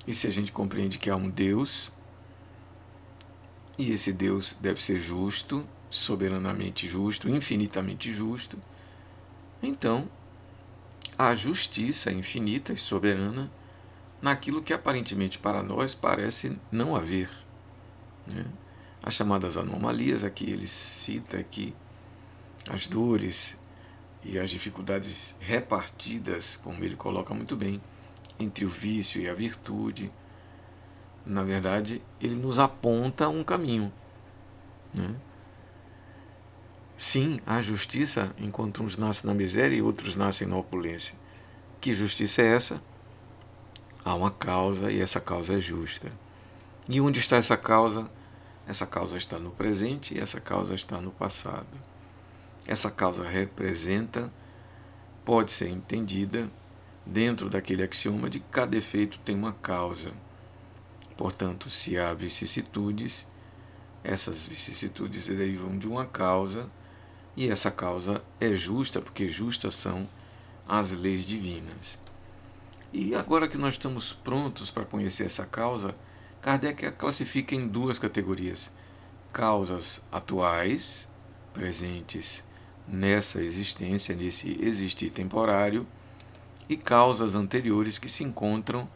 E 0.05 0.13
se 0.13 0.27
a 0.27 0.31
gente 0.31 0.51
compreende 0.51 0.99
que 0.99 1.09
há 1.09 1.15
um 1.15 1.29
Deus, 1.29 1.93
e 3.77 3.89
esse 3.89 4.11
Deus 4.11 4.57
deve 4.59 4.83
ser 4.83 4.99
justo, 4.99 5.65
soberanamente 5.89 6.85
justo, 6.85 7.29
infinitamente 7.29 8.11
justo, 8.11 8.57
então 9.63 10.09
há 11.17 11.33
justiça 11.37 12.11
infinita 12.11 12.73
e 12.73 12.77
soberana 12.77 13.49
naquilo 14.21 14.61
que 14.61 14.73
aparentemente 14.73 15.39
para 15.39 15.63
nós 15.63 15.95
parece 15.95 16.59
não 16.69 16.97
haver. 16.97 17.29
Né? 18.27 18.45
As 19.01 19.13
chamadas 19.13 19.57
anomalias, 19.57 20.23
aqui 20.23 20.49
ele 20.49 20.67
cita 20.67 21.37
aqui, 21.37 21.73
as 22.69 22.87
dores 22.87 23.55
e 24.23 24.37
as 24.37 24.49
dificuldades 24.49 25.35
repartidas, 25.39 26.59
como 26.61 26.83
ele 26.83 26.95
coloca 26.95 27.33
muito 27.33 27.55
bem, 27.55 27.81
entre 28.39 28.65
o 28.65 28.69
vício 28.69 29.21
e 29.21 29.29
a 29.29 29.33
virtude. 29.33 30.11
Na 31.25 31.43
verdade, 31.43 32.01
ele 32.21 32.35
nos 32.35 32.59
aponta 32.59 33.29
um 33.29 33.43
caminho. 33.43 33.91
Né? 34.93 35.15
Sim, 36.97 37.39
há 37.45 37.61
justiça 37.61 38.35
enquanto 38.37 38.83
uns 38.83 38.97
nascem 38.97 39.29
na 39.29 39.33
miséria 39.33 39.75
e 39.75 39.81
outros 39.81 40.15
nascem 40.17 40.47
na 40.47 40.57
opulência. 40.57 41.15
Que 41.79 41.93
justiça 41.93 42.41
é 42.41 42.47
essa? 42.47 42.83
Há 44.03 44.15
uma 44.15 44.31
causa 44.31 44.91
e 44.91 44.99
essa 44.99 45.21
causa 45.21 45.57
é 45.57 45.61
justa. 45.61 46.11
E 46.89 46.99
onde 46.99 47.19
está 47.19 47.37
essa 47.37 47.55
causa? 47.55 48.09
Essa 48.69 48.85
causa 48.85 49.17
está 49.17 49.39
no 49.39 49.49
presente 49.49 50.13
e 50.13 50.19
essa 50.19 50.39
causa 50.39 50.75
está 50.75 51.01
no 51.01 51.09
passado. 51.09 51.65
Essa 52.67 52.91
causa 52.91 53.27
representa, 53.27 54.31
pode 55.25 55.51
ser 55.51 55.69
entendida 55.69 56.47
dentro 57.03 57.49
daquele 57.49 57.81
axioma 57.81 58.29
de 58.29 58.39
que 58.39 58.45
cada 58.51 58.77
efeito 58.77 59.17
tem 59.25 59.35
uma 59.35 59.53
causa. 59.53 60.11
Portanto, 61.17 61.67
se 61.67 61.97
há 61.97 62.13
vicissitudes, 62.13 63.25
essas 64.03 64.45
vicissitudes 64.45 65.25
derivam 65.25 65.75
de 65.75 65.87
uma 65.87 66.05
causa 66.05 66.67
e 67.35 67.49
essa 67.49 67.71
causa 67.71 68.23
é 68.39 68.55
justa, 68.55 69.01
porque 69.01 69.27
justas 69.29 69.73
são 69.73 70.07
as 70.67 70.91
leis 70.91 71.25
divinas. 71.25 71.97
E 72.93 73.15
agora 73.15 73.47
que 73.47 73.57
nós 73.57 73.73
estamos 73.73 74.13
prontos 74.13 74.69
para 74.69 74.85
conhecer 74.85 75.25
essa 75.25 75.47
causa, 75.47 75.95
Kardec 76.41 76.85
a 76.85 76.91
classifica 76.91 77.55
em 77.55 77.67
duas 77.67 77.99
categorias: 77.99 78.71
causas 79.31 80.01
atuais, 80.11 81.07
presentes 81.53 82.43
nessa 82.87 83.41
existência, 83.41 84.15
nesse 84.15 84.57
existir 84.61 85.09
temporário, 85.09 85.85
e 86.67 86.75
causas 86.75 87.35
anteriores 87.35 87.97
que 87.97 88.09
se 88.09 88.23
encontram 88.23 88.89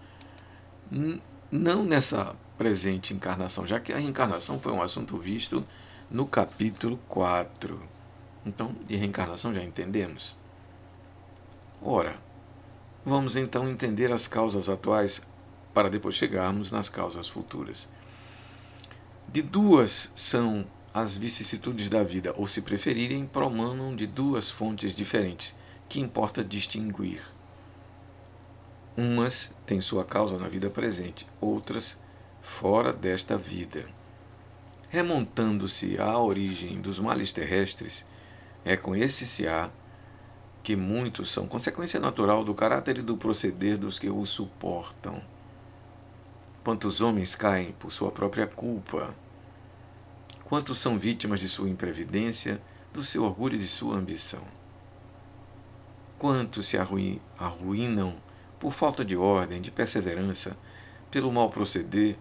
não 1.52 1.84
nessa 1.84 2.36
presente 2.58 3.14
encarnação, 3.14 3.66
já 3.66 3.80
que 3.80 3.94
a 3.94 3.98
reencarnação 3.98 4.60
foi 4.60 4.72
um 4.72 4.82
assunto 4.82 5.18
visto 5.18 5.66
no 6.10 6.26
capítulo 6.26 7.00
4. 7.08 7.82
Então, 8.46 8.76
de 8.86 8.96
reencarnação 8.96 9.54
já 9.54 9.64
entendemos. 9.64 10.38
Ora, 11.82 12.20
Vamos 13.06 13.36
então 13.36 13.68
entender 13.68 14.14
as 14.14 14.28
causas 14.28 14.70
atuais 14.70 15.22
para 15.74 15.90
depois 15.90 16.16
chegarmos 16.16 16.72
nas 16.72 16.90
causas 16.90 17.28
futuras. 17.28 17.88
De 19.28 19.42
duas 19.42 20.12
são 20.16 20.66
as 20.94 21.16
vicissitudes 21.16 21.90
da 21.90 22.04
vida, 22.04 22.34
ou 22.38 22.46
se 22.46 22.62
preferirem, 22.62 23.26
promanam 23.26 23.96
de 23.96 24.06
duas 24.06 24.50
fontes 24.50 24.96
diferentes, 24.96 25.58
que 25.90 26.00
importa 26.00 26.44
distinguir. 26.44 27.22
Umas 28.96 29.52
têm 29.66 29.82
sua 29.82 30.06
causa 30.06 30.38
na 30.38 30.48
vida 30.48 30.70
presente, 30.70 31.26
outras 31.42 31.98
fora 32.42 32.94
desta 32.94 33.36
vida. 33.38 33.86
Remontando-se 34.90 36.00
à 36.00 36.16
origem 36.20 36.80
dos 36.80 37.00
males 37.00 37.34
terrestres, 37.34 38.06
é 38.64 38.78
com 38.78 38.96
esse 38.96 39.26
se 39.26 39.48
há 39.48 39.72
que 40.62 40.76
muitos 40.76 41.32
são 41.32 41.48
consequência 41.48 42.00
natural 42.00 42.44
do 42.44 42.54
caráter 42.54 43.00
e 43.00 43.02
do 43.02 43.18
proceder 43.18 43.78
dos 43.78 43.98
que 43.98 44.10
o 44.10 44.26
suportam. 44.26 45.22
Quantos 46.64 47.02
homens 47.02 47.36
caem 47.36 47.74
por 47.74 47.92
sua 47.92 48.10
própria 48.10 48.48
culpa? 48.48 49.14
Quantos 50.46 50.80
são 50.80 50.98
vítimas 50.98 51.42
de 51.42 51.50
sua 51.50 51.70
imprevidência, 51.70 52.62
do 52.94 53.04
seu 53.04 53.24
orgulho 53.24 53.56
e 53.56 53.60
de 53.60 53.68
sua 53.68 53.98
ambição? 53.98 54.42
Quantos 56.18 56.68
se 56.68 56.78
arruinam 56.78 58.16
por 58.58 58.72
falta 58.72 59.04
de 59.04 59.18
ordem, 59.18 59.60
de 59.60 59.72
perseverança, 59.72 60.58
pelo 61.12 61.34
mal 61.34 61.50
proceder 61.50 62.16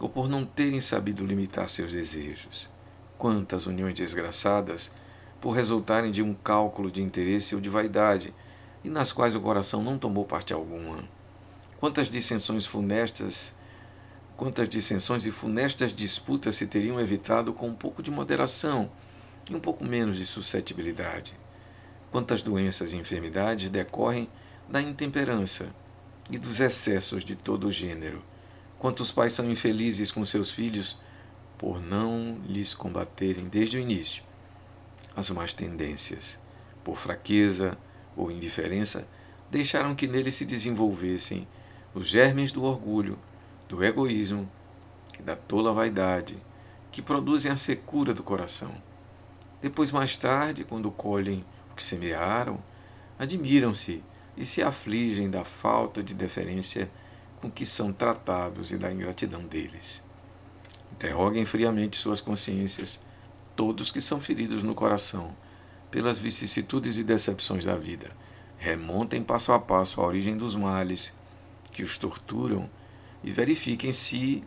ou 0.00 0.08
por 0.08 0.28
não 0.28 0.44
terem 0.44 0.80
sabido 0.80 1.24
limitar 1.24 1.68
seus 1.68 1.92
desejos? 1.92 2.68
Quantas 3.16 3.66
uniões 3.66 3.94
desgraçadas 3.94 4.90
por 5.40 5.50
resultarem 5.50 6.10
de 6.10 6.20
um 6.20 6.34
cálculo 6.34 6.90
de 6.90 7.00
interesse 7.00 7.54
ou 7.54 7.60
de 7.60 7.68
vaidade, 7.68 8.32
e 8.82 8.90
nas 8.90 9.12
quais 9.12 9.36
o 9.36 9.40
coração 9.40 9.84
não 9.84 9.98
tomou 9.98 10.24
parte 10.24 10.52
alguma. 10.52 11.08
Quantas 11.78 12.10
dissensões 12.10 12.66
funestas, 12.66 13.54
quantas 14.38 14.68
dissensões 14.68 15.26
e 15.26 15.30
funestas 15.32 15.92
disputas 15.92 16.54
se 16.54 16.66
teriam 16.66 16.98
evitado 17.00 17.52
com 17.52 17.68
um 17.68 17.74
pouco 17.74 18.02
de 18.02 18.10
moderação 18.10 18.90
e 19.50 19.54
um 19.54 19.60
pouco 19.60 19.84
menos 19.84 20.16
de 20.16 20.24
suscetibilidade? 20.24 21.34
Quantas 22.10 22.42
doenças 22.42 22.92
e 22.92 22.96
enfermidades 22.96 23.68
decorrem 23.68 24.30
da 24.68 24.80
intemperança 24.80 25.74
e 26.30 26.38
dos 26.38 26.60
excessos 26.60 27.24
de 27.24 27.34
todo 27.34 27.66
o 27.66 27.72
gênero? 27.72 28.24
Quantos 28.78 29.10
pais 29.10 29.32
são 29.32 29.50
infelizes 29.50 30.12
com 30.12 30.24
seus 30.24 30.50
filhos 30.50 30.96
por 31.58 31.82
não 31.82 32.40
lhes 32.46 32.72
combaterem 32.72 33.48
desde 33.48 33.76
o 33.76 33.80
início 33.80 34.22
as 35.16 35.30
más 35.30 35.52
tendências, 35.52 36.38
por 36.84 36.96
fraqueza 36.96 37.76
ou 38.16 38.30
indiferença, 38.30 39.04
deixaram 39.50 39.96
que 39.96 40.06
nele 40.06 40.30
se 40.30 40.44
desenvolvessem 40.44 41.48
os 41.92 42.06
germes 42.06 42.52
do 42.52 42.62
orgulho, 42.62 43.18
do 43.68 43.84
egoísmo 43.84 44.50
e 45.18 45.22
da 45.22 45.36
tola 45.36 45.72
vaidade, 45.72 46.36
que 46.90 47.02
produzem 47.02 47.52
a 47.52 47.56
secura 47.56 48.14
do 48.14 48.22
coração. 48.22 48.74
Depois, 49.60 49.92
mais 49.92 50.16
tarde, 50.16 50.64
quando 50.64 50.90
colhem 50.90 51.44
o 51.70 51.74
que 51.74 51.82
semearam, 51.82 52.58
admiram-se 53.18 54.00
e 54.36 54.46
se 54.46 54.62
afligem 54.62 55.28
da 55.28 55.44
falta 55.44 56.02
de 56.02 56.14
deferência 56.14 56.90
com 57.40 57.50
que 57.50 57.66
são 57.66 57.92
tratados 57.92 58.72
e 58.72 58.78
da 58.78 58.92
ingratidão 58.92 59.42
deles. 59.42 60.02
Interroguem 60.92 61.44
friamente 61.44 61.96
suas 61.96 62.20
consciências 62.20 63.00
todos 63.54 63.90
que 63.90 64.00
são 64.00 64.20
feridos 64.20 64.62
no 64.62 64.74
coração 64.74 65.36
pelas 65.90 66.18
vicissitudes 66.18 66.98
e 66.98 67.04
decepções 67.04 67.64
da 67.64 67.76
vida. 67.76 68.08
Remontem 68.56 69.22
passo 69.22 69.52
a 69.52 69.58
passo 69.58 70.00
a 70.00 70.06
origem 70.06 70.36
dos 70.36 70.54
males 70.54 71.16
que 71.72 71.82
os 71.82 71.96
torturam 71.98 72.68
e 73.22 73.30
verifiquem 73.30 73.92
se, 73.92 74.42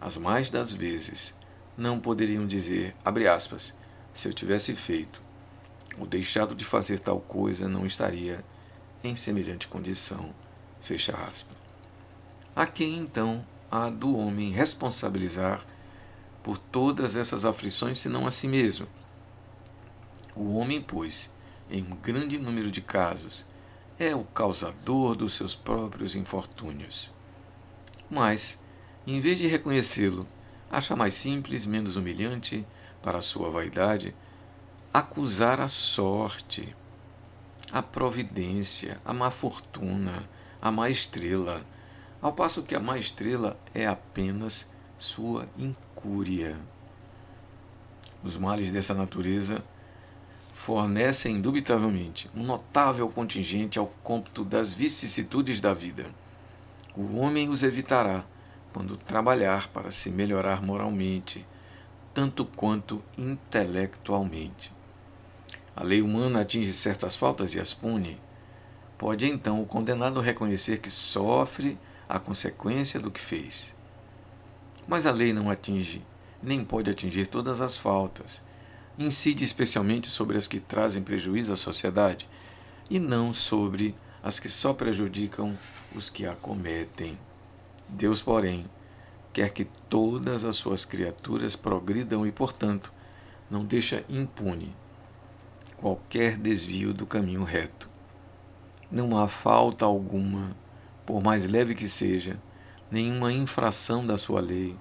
as 0.00 0.16
mais 0.16 0.50
das 0.50 0.72
vezes, 0.72 1.34
não 1.76 1.98
poderiam 1.98 2.46
dizer, 2.46 2.94
abre 3.04 3.26
aspas, 3.26 3.74
se 4.12 4.28
eu 4.28 4.32
tivesse 4.32 4.74
feito 4.76 5.20
ou 5.98 6.06
deixado 6.06 6.54
de 6.54 6.64
fazer 6.64 6.98
tal 6.98 7.20
coisa, 7.20 7.68
não 7.68 7.86
estaria 7.86 8.42
em 9.02 9.14
semelhante 9.14 9.68
condição. 9.68 10.34
Fecha 10.80 11.12
aspas. 11.12 11.56
A 12.54 12.66
quem 12.66 12.98
então 12.98 13.44
há 13.70 13.90
do 13.90 14.16
homem 14.16 14.52
responsabilizar 14.52 15.64
por 16.42 16.58
todas 16.58 17.16
essas 17.16 17.44
aflições 17.44 17.98
senão 17.98 18.26
a 18.26 18.30
si 18.30 18.46
mesmo. 18.46 18.86
O 20.36 20.56
homem, 20.56 20.80
pois, 20.80 21.32
em 21.70 21.82
um 21.82 21.96
grande 21.96 22.38
número 22.38 22.70
de 22.70 22.80
casos, 22.80 23.46
é 23.98 24.14
o 24.14 24.24
causador 24.24 25.16
dos 25.16 25.34
seus 25.34 25.54
próprios 25.54 26.14
infortúnios. 26.14 27.13
Mas, 28.10 28.58
em 29.06 29.20
vez 29.20 29.38
de 29.38 29.46
reconhecê-lo, 29.46 30.26
acha 30.70 30.96
mais 30.96 31.14
simples, 31.14 31.66
menos 31.66 31.96
humilhante 31.96 32.64
para 33.02 33.20
sua 33.20 33.50
vaidade 33.50 34.14
acusar 34.92 35.60
a 35.60 35.66
sorte, 35.66 36.74
a 37.72 37.82
providência, 37.82 39.00
a 39.04 39.12
má 39.12 39.28
fortuna, 39.28 40.28
a 40.62 40.70
má 40.70 40.88
estrela, 40.88 41.66
ao 42.22 42.32
passo 42.32 42.62
que 42.62 42.76
a 42.76 42.80
má 42.80 42.96
estrela 42.96 43.58
é 43.74 43.86
apenas 43.86 44.70
sua 44.96 45.46
incúria. 45.58 46.56
Os 48.22 48.38
males 48.38 48.70
dessa 48.70 48.94
natureza 48.94 49.62
fornecem 50.52 51.36
indubitavelmente 51.36 52.30
um 52.34 52.44
notável 52.44 53.08
contingente 53.08 53.78
ao 53.78 53.88
cômputo 54.02 54.44
das 54.44 54.72
vicissitudes 54.72 55.60
da 55.60 55.74
vida. 55.74 56.06
O 56.96 57.16
homem 57.16 57.48
os 57.48 57.62
evitará 57.62 58.24
quando 58.72 58.96
trabalhar 58.96 59.68
para 59.68 59.90
se 59.90 60.10
melhorar 60.10 60.62
moralmente, 60.62 61.46
tanto 62.12 62.44
quanto 62.44 63.02
intelectualmente. 63.16 64.72
A 65.76 65.82
lei 65.82 66.00
humana 66.00 66.40
atinge 66.40 66.72
certas 66.72 67.16
faltas 67.16 67.54
e 67.54 67.60
as 67.60 67.74
pune. 67.74 68.20
Pode 68.96 69.26
então 69.26 69.60
o 69.60 69.66
condenado 69.66 70.20
reconhecer 70.20 70.78
que 70.78 70.90
sofre 70.90 71.78
a 72.08 72.18
consequência 72.18 73.00
do 73.00 73.10
que 73.10 73.20
fez. 73.20 73.74
Mas 74.86 75.06
a 75.06 75.10
lei 75.10 75.32
não 75.32 75.50
atinge, 75.50 76.02
nem 76.42 76.64
pode 76.64 76.90
atingir 76.90 77.26
todas 77.26 77.60
as 77.60 77.76
faltas 77.76 78.42
incide 78.98 79.44
especialmente 79.44 80.08
sobre 80.08 80.36
as 80.36 80.46
que 80.46 80.60
trazem 80.60 81.02
prejuízo 81.02 81.52
à 81.52 81.56
sociedade 81.56 82.28
e 82.88 82.98
não 82.98 83.34
sobre 83.34 83.94
as 84.22 84.38
que 84.38 84.48
só 84.48 84.72
prejudicam 84.72 85.56
os 85.94 86.10
que 86.10 86.26
a 86.26 86.34
cometem. 86.34 87.18
Deus, 87.88 88.20
porém, 88.20 88.68
quer 89.32 89.50
que 89.50 89.64
todas 89.88 90.44
as 90.44 90.56
suas 90.56 90.84
criaturas 90.84 91.56
progridam 91.56 92.26
e, 92.26 92.32
portanto, 92.32 92.92
não 93.50 93.64
deixa 93.64 94.04
impune 94.08 94.74
qualquer 95.76 96.36
desvio 96.36 96.94
do 96.94 97.06
caminho 97.06 97.44
reto. 97.44 97.88
Não 98.90 99.16
há 99.18 99.28
falta 99.28 99.84
alguma, 99.84 100.56
por 101.04 101.22
mais 101.22 101.46
leve 101.46 101.74
que 101.74 101.88
seja, 101.88 102.40
nenhuma 102.90 103.32
infração 103.32 104.06
da 104.06 104.16
sua 104.16 104.40
lei 104.40 104.76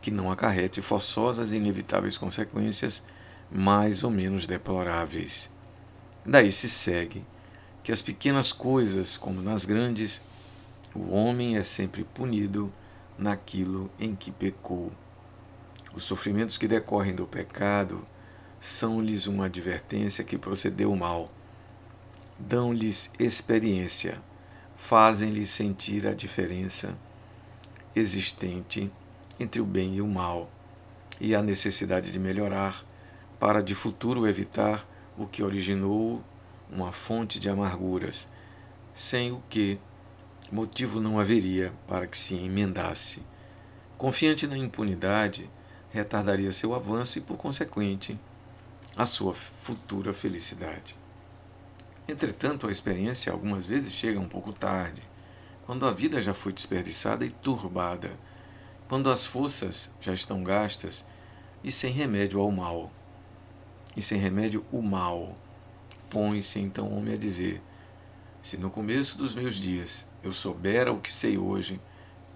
que 0.00 0.10
não 0.10 0.30
acarrete 0.30 0.80
forçosas 0.80 1.52
e 1.52 1.56
inevitáveis 1.56 2.18
consequências 2.18 3.02
mais 3.50 4.04
ou 4.04 4.10
menos 4.10 4.46
deploráveis. 4.46 5.50
Daí 6.24 6.52
se 6.52 6.68
segue 6.68 7.22
que 7.82 7.90
as 7.90 8.02
pequenas 8.02 8.52
coisas, 8.52 9.16
como 9.16 9.40
nas 9.40 9.64
grandes, 9.64 10.20
o 10.98 11.12
homem 11.12 11.56
é 11.56 11.62
sempre 11.62 12.02
punido 12.02 12.72
naquilo 13.16 13.88
em 14.00 14.16
que 14.16 14.32
pecou. 14.32 14.90
Os 15.94 16.04
sofrimentos 16.04 16.58
que 16.58 16.66
decorrem 16.66 17.14
do 17.14 17.26
pecado 17.26 18.04
são-lhes 18.58 19.26
uma 19.26 19.46
advertência 19.46 20.24
que 20.24 20.36
procedeu 20.36 20.94
mal, 20.96 21.30
dão-lhes 22.38 23.10
experiência, 23.18 24.20
fazem-lhes 24.76 25.50
sentir 25.50 26.06
a 26.06 26.12
diferença 26.12 26.98
existente 27.94 28.90
entre 29.38 29.60
o 29.60 29.64
bem 29.64 29.96
e 29.96 30.02
o 30.02 30.06
mal 30.06 30.50
e 31.20 31.34
a 31.34 31.42
necessidade 31.42 32.10
de 32.10 32.18
melhorar 32.18 32.84
para 33.38 33.62
de 33.62 33.74
futuro 33.74 34.26
evitar 34.26 34.86
o 35.16 35.26
que 35.26 35.42
originou 35.44 36.22
uma 36.70 36.92
fonte 36.92 37.38
de 37.38 37.48
amarguras, 37.48 38.28
sem 38.92 39.32
o 39.32 39.42
que 39.48 39.78
motivo 40.50 41.00
não 41.00 41.18
haveria 41.18 41.72
para 41.86 42.06
que 42.06 42.16
se 42.16 42.34
emendasse. 42.34 43.22
Confiante 43.96 44.46
na 44.46 44.56
impunidade, 44.56 45.50
retardaria 45.90 46.52
seu 46.52 46.74
avanço 46.74 47.18
e, 47.18 47.20
por 47.20 47.36
consequente, 47.36 48.18
a 48.96 49.06
sua 49.06 49.32
futura 49.32 50.12
felicidade. 50.12 50.96
Entretanto, 52.08 52.66
a 52.66 52.70
experiência 52.70 53.32
algumas 53.32 53.66
vezes 53.66 53.92
chega 53.92 54.18
um 54.18 54.28
pouco 54.28 54.52
tarde, 54.52 55.02
quando 55.66 55.86
a 55.86 55.90
vida 55.90 56.22
já 56.22 56.32
foi 56.32 56.52
desperdiçada 56.52 57.24
e 57.24 57.30
turbada, 57.30 58.12
quando 58.88 59.10
as 59.10 59.26
forças 59.26 59.90
já 60.00 60.14
estão 60.14 60.42
gastas 60.42 61.04
e 61.62 61.70
sem 61.70 61.92
remédio 61.92 62.40
ao 62.40 62.50
mal 62.50 62.90
e 63.96 64.02
sem 64.02 64.18
remédio 64.18 64.64
o 64.72 64.80
mal. 64.80 65.34
Põe-se 66.08 66.60
então 66.60 66.86
o 66.88 66.96
homem 66.96 67.14
a 67.14 67.18
dizer: 67.18 67.60
Se 68.40 68.56
no 68.56 68.70
começo 68.70 69.18
dos 69.18 69.34
meus 69.34 69.56
dias 69.56 70.06
eu 70.28 70.32
soubera 70.32 70.92
o 70.92 71.00
que 71.00 71.12
sei 71.12 71.38
hoje, 71.38 71.80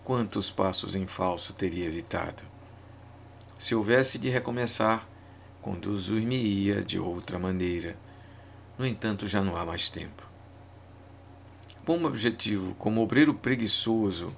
quantos 0.02 0.50
passos 0.50 0.94
em 0.94 1.07
falso 1.07 1.52
teria 1.52 1.85
evitado? 1.85 2.42
Se 3.59 3.74
houvesse 3.74 4.18
de 4.18 4.31
recomeçar, 4.31 5.07
conduzir-me-ia 5.61 6.83
de 6.83 6.98
outra 6.98 7.38
maneira. 7.38 7.94
No 8.78 8.87
entanto, 8.87 9.26
já 9.26 9.42
não 9.42 9.57
há 9.57 9.66
mais 9.66 9.90
tempo. 9.90 10.26
Como 11.85 12.07
objetivo, 12.07 12.74
como 12.76 13.02
obreiro 13.02 13.35
preguiçoso 13.35 14.33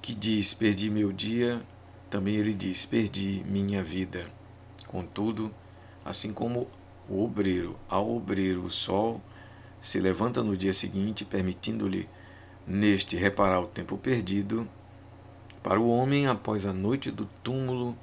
que 0.00 0.14
diz: 0.14 0.54
Perdi 0.54 0.88
meu 0.88 1.12
dia, 1.12 1.60
também 2.08 2.36
ele 2.36 2.54
diz: 2.54 2.86
Perdi 2.86 3.42
minha 3.44 3.82
vida. 3.82 4.30
Contudo, 4.86 5.50
assim 6.04 6.32
como 6.32 6.68
o 7.08 7.24
obreiro, 7.24 7.76
ao 7.88 8.08
obreiro 8.08 8.64
o 8.64 8.70
sol 8.70 9.20
se 9.80 9.98
levanta 9.98 10.42
no 10.42 10.56
dia 10.56 10.72
seguinte, 10.72 11.24
permitindo-lhe 11.24 12.08
neste 12.68 13.16
reparar 13.16 13.60
o 13.60 13.66
tempo 13.66 13.96
perdido, 13.96 14.68
para 15.62 15.80
o 15.80 15.88
homem, 15.88 16.26
após 16.26 16.66
a 16.66 16.72
noite 16.72 17.10
do 17.10 17.24
túmulo, 17.42 17.96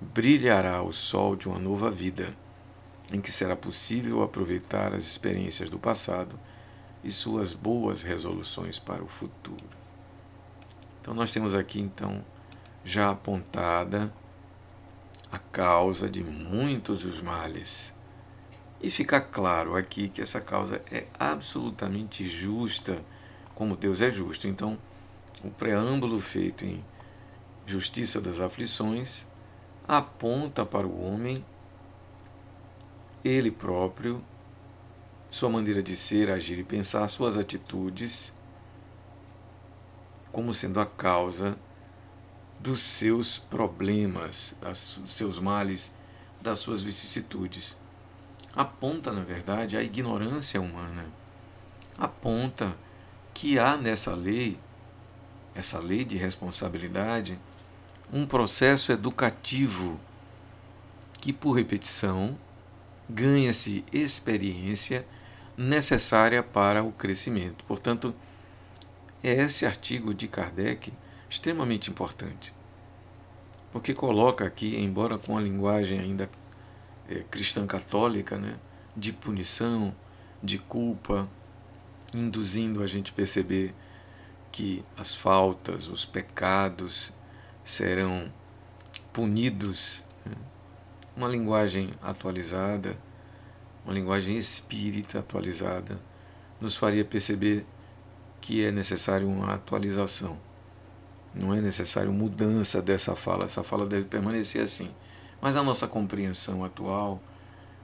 brilhará 0.00 0.82
o 0.82 0.92
sol 0.92 1.36
de 1.36 1.48
uma 1.48 1.58
nova 1.58 1.90
vida, 1.90 2.34
em 3.12 3.20
que 3.20 3.30
será 3.30 3.54
possível 3.54 4.22
aproveitar 4.22 4.92
as 4.92 5.04
experiências 5.04 5.70
do 5.70 5.78
passado 5.78 6.36
e 7.04 7.10
suas 7.10 7.54
boas 7.54 8.02
resoluções 8.02 8.78
para 8.78 9.02
o 9.02 9.08
futuro. 9.08 9.64
Então 11.00 11.14
nós 11.14 11.32
temos 11.32 11.54
aqui 11.54 11.80
então 11.80 12.24
já 12.84 13.10
apontada 13.10 14.12
a 15.30 15.38
causa 15.38 16.08
de 16.08 16.22
muitos 16.22 17.02
dos 17.02 17.22
males. 17.22 17.94
E 18.82 18.90
fica 18.90 19.20
claro 19.20 19.76
aqui 19.76 20.08
que 20.08 20.20
essa 20.20 20.40
causa 20.40 20.82
é 20.90 21.06
absolutamente 21.18 22.24
justa, 22.24 23.00
como 23.60 23.76
Deus 23.76 24.00
é 24.00 24.10
justo. 24.10 24.48
Então, 24.48 24.78
o 25.44 25.50
preâmbulo 25.50 26.18
feito 26.18 26.64
em 26.64 26.82
Justiça 27.66 28.18
das 28.18 28.40
Aflições 28.40 29.26
aponta 29.86 30.64
para 30.64 30.86
o 30.86 31.04
homem, 31.04 31.44
ele 33.22 33.50
próprio, 33.50 34.24
sua 35.30 35.50
maneira 35.50 35.82
de 35.82 35.94
ser, 35.94 36.30
agir 36.30 36.58
e 36.58 36.64
pensar, 36.64 37.06
suas 37.08 37.36
atitudes, 37.36 38.32
como 40.32 40.54
sendo 40.54 40.80
a 40.80 40.86
causa 40.86 41.54
dos 42.58 42.80
seus 42.80 43.38
problemas, 43.38 44.56
dos 44.62 45.12
seus 45.12 45.38
males, 45.38 45.94
das 46.40 46.60
suas 46.60 46.80
vicissitudes. 46.80 47.76
Aponta, 48.56 49.12
na 49.12 49.22
verdade, 49.22 49.76
a 49.76 49.82
ignorância 49.82 50.58
humana. 50.58 51.12
Aponta 51.98 52.74
que 53.40 53.58
há 53.58 53.74
nessa 53.74 54.14
lei, 54.14 54.54
essa 55.54 55.78
lei 55.78 56.04
de 56.04 56.18
responsabilidade, 56.18 57.40
um 58.12 58.26
processo 58.26 58.92
educativo 58.92 59.98
que, 61.18 61.32
por 61.32 61.52
repetição, 61.52 62.38
ganha-se 63.08 63.82
experiência 63.90 65.06
necessária 65.56 66.42
para 66.42 66.82
o 66.84 66.92
crescimento. 66.92 67.64
Portanto, 67.64 68.14
é 69.24 69.32
esse 69.32 69.64
artigo 69.64 70.12
de 70.12 70.28
Kardec 70.28 70.92
extremamente 71.30 71.90
importante. 71.90 72.52
Porque 73.72 73.94
coloca 73.94 74.44
aqui, 74.44 74.76
embora 74.76 75.16
com 75.16 75.38
a 75.38 75.40
linguagem 75.40 75.98
ainda 75.98 76.28
é, 77.08 77.20
cristã 77.20 77.66
católica, 77.66 78.36
né, 78.36 78.52
de 78.94 79.14
punição, 79.14 79.96
de 80.42 80.58
culpa, 80.58 81.26
induzindo 82.14 82.82
a 82.82 82.86
gente 82.86 83.12
a 83.12 83.14
perceber 83.14 83.70
que 84.50 84.82
as 84.96 85.14
faltas, 85.14 85.88
os 85.88 86.04
pecados 86.04 87.12
serão 87.62 88.32
punidos. 89.12 90.02
Né? 90.24 90.34
Uma 91.16 91.28
linguagem 91.28 91.90
atualizada, 92.02 92.96
uma 93.84 93.94
linguagem 93.94 94.36
espírita 94.36 95.20
atualizada, 95.20 96.00
nos 96.60 96.76
faria 96.76 97.04
perceber 97.04 97.64
que 98.40 98.64
é 98.64 98.70
necessário 98.70 99.28
uma 99.28 99.54
atualização 99.54 100.38
Não 101.34 101.54
é 101.54 101.60
necessário 101.60 102.12
mudança 102.12 102.82
dessa 102.82 103.14
fala, 103.14 103.44
essa 103.44 103.62
fala 103.62 103.86
deve 103.86 104.06
permanecer 104.06 104.62
assim. 104.62 104.90
Mas 105.40 105.54
a 105.54 105.62
nossa 105.62 105.86
compreensão 105.86 106.64
atual 106.64 107.22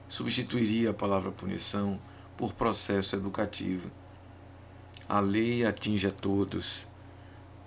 substituiria 0.09 0.91
a 0.91 0.95
palavra 0.95 1.31
punição 1.31 2.01
por 2.37 2.53
processo 2.53 3.14
educativo. 3.14 3.91
A 5.09 5.21
lei 5.21 5.65
atinge 5.65 6.09
a 6.09 6.11
todos 6.11 6.85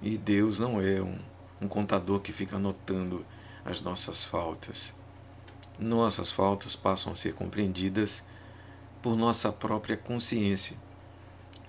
e 0.02 0.18
Deus 0.18 0.60
não 0.60 0.82
é 0.82 1.02
um, 1.02 1.18
um 1.62 1.68
contador 1.68 2.20
que 2.20 2.34
fica 2.34 2.58
anotando 2.58 3.26
as 3.64 3.82
nossas 3.82 4.24
faltas. 4.24 4.94
Nossas 5.80 6.32
faltas 6.32 6.76
passam 6.76 7.14
a 7.14 7.16
ser 7.16 7.34
compreendidas 7.34 8.24
por 9.02 9.16
nossa 9.16 9.52
própria 9.52 9.96
consciência 9.96 10.76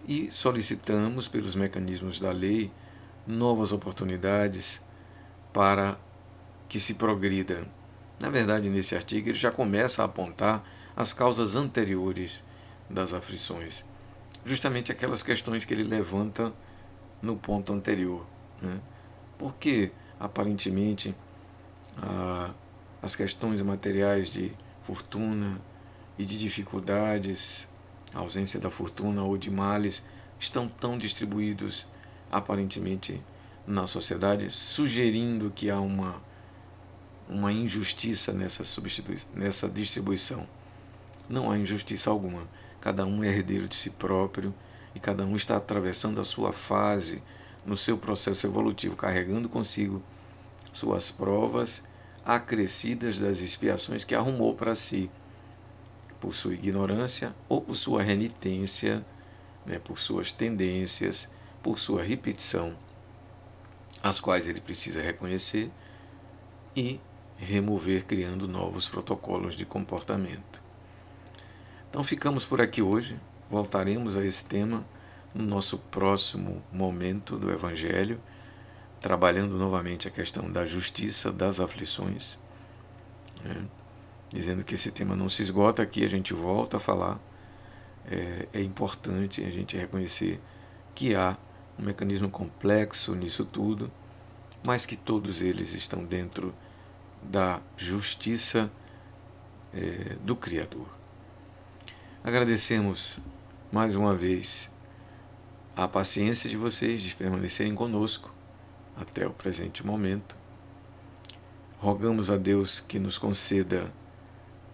e 0.08 0.30
solicitamos, 0.32 1.28
pelos 1.28 1.54
mecanismos 1.54 2.18
da 2.18 2.32
lei, 2.32 2.70
novas 3.26 3.70
oportunidades 3.70 4.80
para 5.52 5.96
que 6.68 6.80
se 6.80 6.94
progrida. 6.94 7.66
Na 8.20 8.28
verdade, 8.28 8.68
nesse 8.68 8.96
artigo, 8.96 9.28
ele 9.28 9.38
já 9.38 9.50
começa 9.50 10.02
a 10.02 10.06
apontar 10.06 10.64
as 10.96 11.12
causas 11.12 11.54
anteriores 11.54 12.42
das 12.88 13.14
aflições, 13.14 13.84
justamente 14.44 14.90
aquelas 14.90 15.22
questões 15.22 15.64
que 15.64 15.74
ele 15.74 15.84
levanta 15.84 16.52
no 17.20 17.36
ponto 17.36 17.72
anterior. 17.72 18.26
Né? 18.60 18.80
Porque, 19.38 19.92
aparentemente, 20.18 21.14
a, 21.96 22.54
as 23.02 23.14
questões 23.14 23.60
materiais 23.62 24.30
de 24.30 24.52
fortuna 24.82 25.60
e 26.18 26.24
de 26.24 26.38
dificuldades, 26.38 27.68
ausência 28.14 28.58
da 28.58 28.70
fortuna 28.70 29.22
ou 29.22 29.36
de 29.36 29.50
males, 29.50 30.02
estão 30.38 30.68
tão 30.68 30.96
distribuídos 30.96 31.86
aparentemente 32.30 33.22
na 33.66 33.86
sociedade, 33.86 34.50
sugerindo 34.50 35.50
que 35.50 35.70
há 35.70 35.78
uma, 35.78 36.22
uma 37.28 37.52
injustiça 37.52 38.32
nessa, 38.32 38.64
nessa 39.34 39.68
distribuição. 39.68 40.46
Não 41.28 41.50
há 41.50 41.58
injustiça 41.58 42.10
alguma. 42.10 42.48
Cada 42.80 43.04
um 43.04 43.22
é 43.22 43.28
herdeiro 43.28 43.68
de 43.68 43.74
si 43.74 43.90
próprio 43.90 44.54
e 44.94 45.00
cada 45.00 45.24
um 45.24 45.36
está 45.36 45.56
atravessando 45.56 46.20
a 46.20 46.24
sua 46.24 46.52
fase 46.52 47.22
no 47.64 47.76
seu 47.76 47.98
processo 47.98 48.46
evolutivo, 48.46 48.96
carregando 48.96 49.48
consigo 49.48 50.02
suas 50.72 51.10
provas 51.10 51.82
acrescidas 52.24 53.18
das 53.18 53.40
expiações 53.40 54.04
que 54.04 54.14
arrumou 54.14 54.54
para 54.54 54.74
si, 54.74 55.10
por 56.20 56.34
sua 56.34 56.54
ignorância 56.54 57.34
ou 57.48 57.60
por 57.60 57.74
sua 57.74 58.02
renitência, 58.02 59.04
né, 59.64 59.78
por 59.78 59.98
suas 59.98 60.32
tendências, 60.32 61.28
por 61.62 61.78
sua 61.78 62.02
repetição, 62.02 62.76
as 64.02 64.20
quais 64.20 64.48
ele 64.48 64.60
precisa 64.60 65.02
reconhecer 65.02 65.70
e 66.74 67.00
remover, 67.36 68.04
criando 68.04 68.46
novos 68.46 68.88
protocolos 68.88 69.56
de 69.56 69.64
comportamento. 69.64 70.59
Então 71.90 72.04
ficamos 72.04 72.44
por 72.44 72.60
aqui 72.60 72.80
hoje, 72.80 73.20
voltaremos 73.50 74.16
a 74.16 74.24
esse 74.24 74.44
tema 74.44 74.86
no 75.34 75.44
nosso 75.44 75.76
próximo 75.76 76.62
momento 76.72 77.36
do 77.36 77.50
Evangelho 77.50 78.20
trabalhando 79.00 79.56
novamente 79.58 80.06
a 80.06 80.10
questão 80.10 80.48
da 80.50 80.64
justiça 80.64 81.32
das 81.32 81.58
aflições, 81.58 82.38
né? 83.42 83.66
dizendo 84.28 84.62
que 84.62 84.74
esse 84.74 84.92
tema 84.92 85.16
não 85.16 85.28
se 85.28 85.42
esgota 85.42 85.82
aqui, 85.82 86.04
a 86.04 86.08
gente 86.08 86.32
volta 86.32 86.76
a 86.76 86.80
falar. 86.80 87.18
É, 88.06 88.46
é 88.52 88.62
importante 88.62 89.42
a 89.42 89.50
gente 89.50 89.76
reconhecer 89.76 90.40
que 90.94 91.14
há 91.14 91.36
um 91.78 91.84
mecanismo 91.84 92.28
complexo 92.28 93.16
nisso 93.16 93.44
tudo, 93.44 93.90
mas 94.64 94.86
que 94.86 94.96
todos 94.96 95.42
eles 95.42 95.72
estão 95.72 96.04
dentro 96.04 96.52
da 97.22 97.60
justiça 97.76 98.70
é, 99.72 100.16
do 100.22 100.36
Criador. 100.36 100.99
Agradecemos 102.22 103.18
mais 103.72 103.96
uma 103.96 104.14
vez 104.14 104.70
a 105.74 105.88
paciência 105.88 106.50
de 106.50 106.56
vocês 106.56 107.00
de 107.00 107.14
permanecerem 107.14 107.74
conosco 107.74 108.30
até 108.94 109.26
o 109.26 109.30
presente 109.30 109.86
momento. 109.86 110.36
Rogamos 111.78 112.30
a 112.30 112.36
Deus 112.36 112.78
que 112.78 112.98
nos 112.98 113.16
conceda 113.16 113.90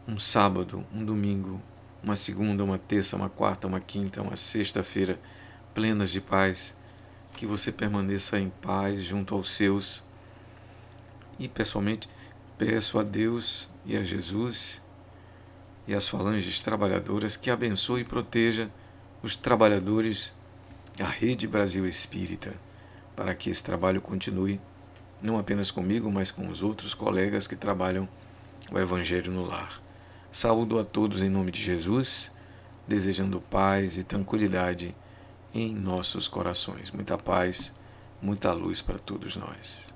um 0.09 0.19
sábado, 0.19 0.85
um 0.93 1.05
domingo, 1.05 1.63
uma 2.03 2.17
segunda, 2.17 2.65
uma 2.65 2.79
terça, 2.79 3.15
uma 3.15 3.31
quarta, 3.31 3.69
uma 3.69 3.79
quinta, 3.79 4.23
uma 4.23 4.35
sexta-feira 4.35 5.17
plenas 5.73 6.11
de 6.11 6.21
paz, 6.21 6.75
que 7.37 7.47
você 7.47 7.71
permaneça 7.71 8.41
em 8.41 8.51
paz 8.51 9.05
junto 9.05 9.37
aos 9.37 9.53
seus. 9.53 10.03
E 11.39 11.47
pessoalmente 11.47 12.09
peço 12.59 12.99
a 12.99 13.05
Deus 13.05 13.69
e 13.85 13.97
a 13.97 14.03
Jesus 14.03 14.85
e 15.87 15.95
as 15.95 16.09
falanges 16.09 16.61
trabalhadoras 16.61 17.37
que 17.37 17.51
abençoe 17.51 18.01
e 18.01 18.05
proteja 18.05 18.71
os 19.23 19.37
trabalhadores, 19.37 20.35
a 20.99 21.05
Rede 21.05 21.47
Brasil 21.47 21.87
Espírita 21.87 22.67
para 23.17 23.35
que 23.35 23.49
esse 23.49 23.65
trabalho 23.65 24.01
continue, 24.01 24.61
não 25.23 25.39
apenas 25.39 25.71
comigo, 25.71 26.13
mas 26.13 26.31
com 26.31 26.47
os 26.49 26.63
outros 26.63 26.93
colegas 26.93 27.47
que 27.47 27.57
trabalham 27.57 28.07
o 28.71 28.79
Evangelho 28.79 29.33
no 29.33 29.45
lar. 29.45 29.81
Saúdo 30.31 30.79
a 30.79 30.85
todos 30.85 31.23
em 31.23 31.31
nome 31.31 31.51
de 31.51 31.63
Jesus, 31.63 32.31
desejando 32.87 33.41
paz 33.41 33.97
e 33.97 34.05
tranquilidade 34.05 34.95
em 35.55 35.75
nossos 35.75 36.29
corações. 36.29 36.91
Muita 36.91 37.17
paz, 37.17 37.73
muita 38.21 38.53
luz 38.53 38.83
para 38.83 38.99
todos 38.99 39.35
nós. 39.37 39.96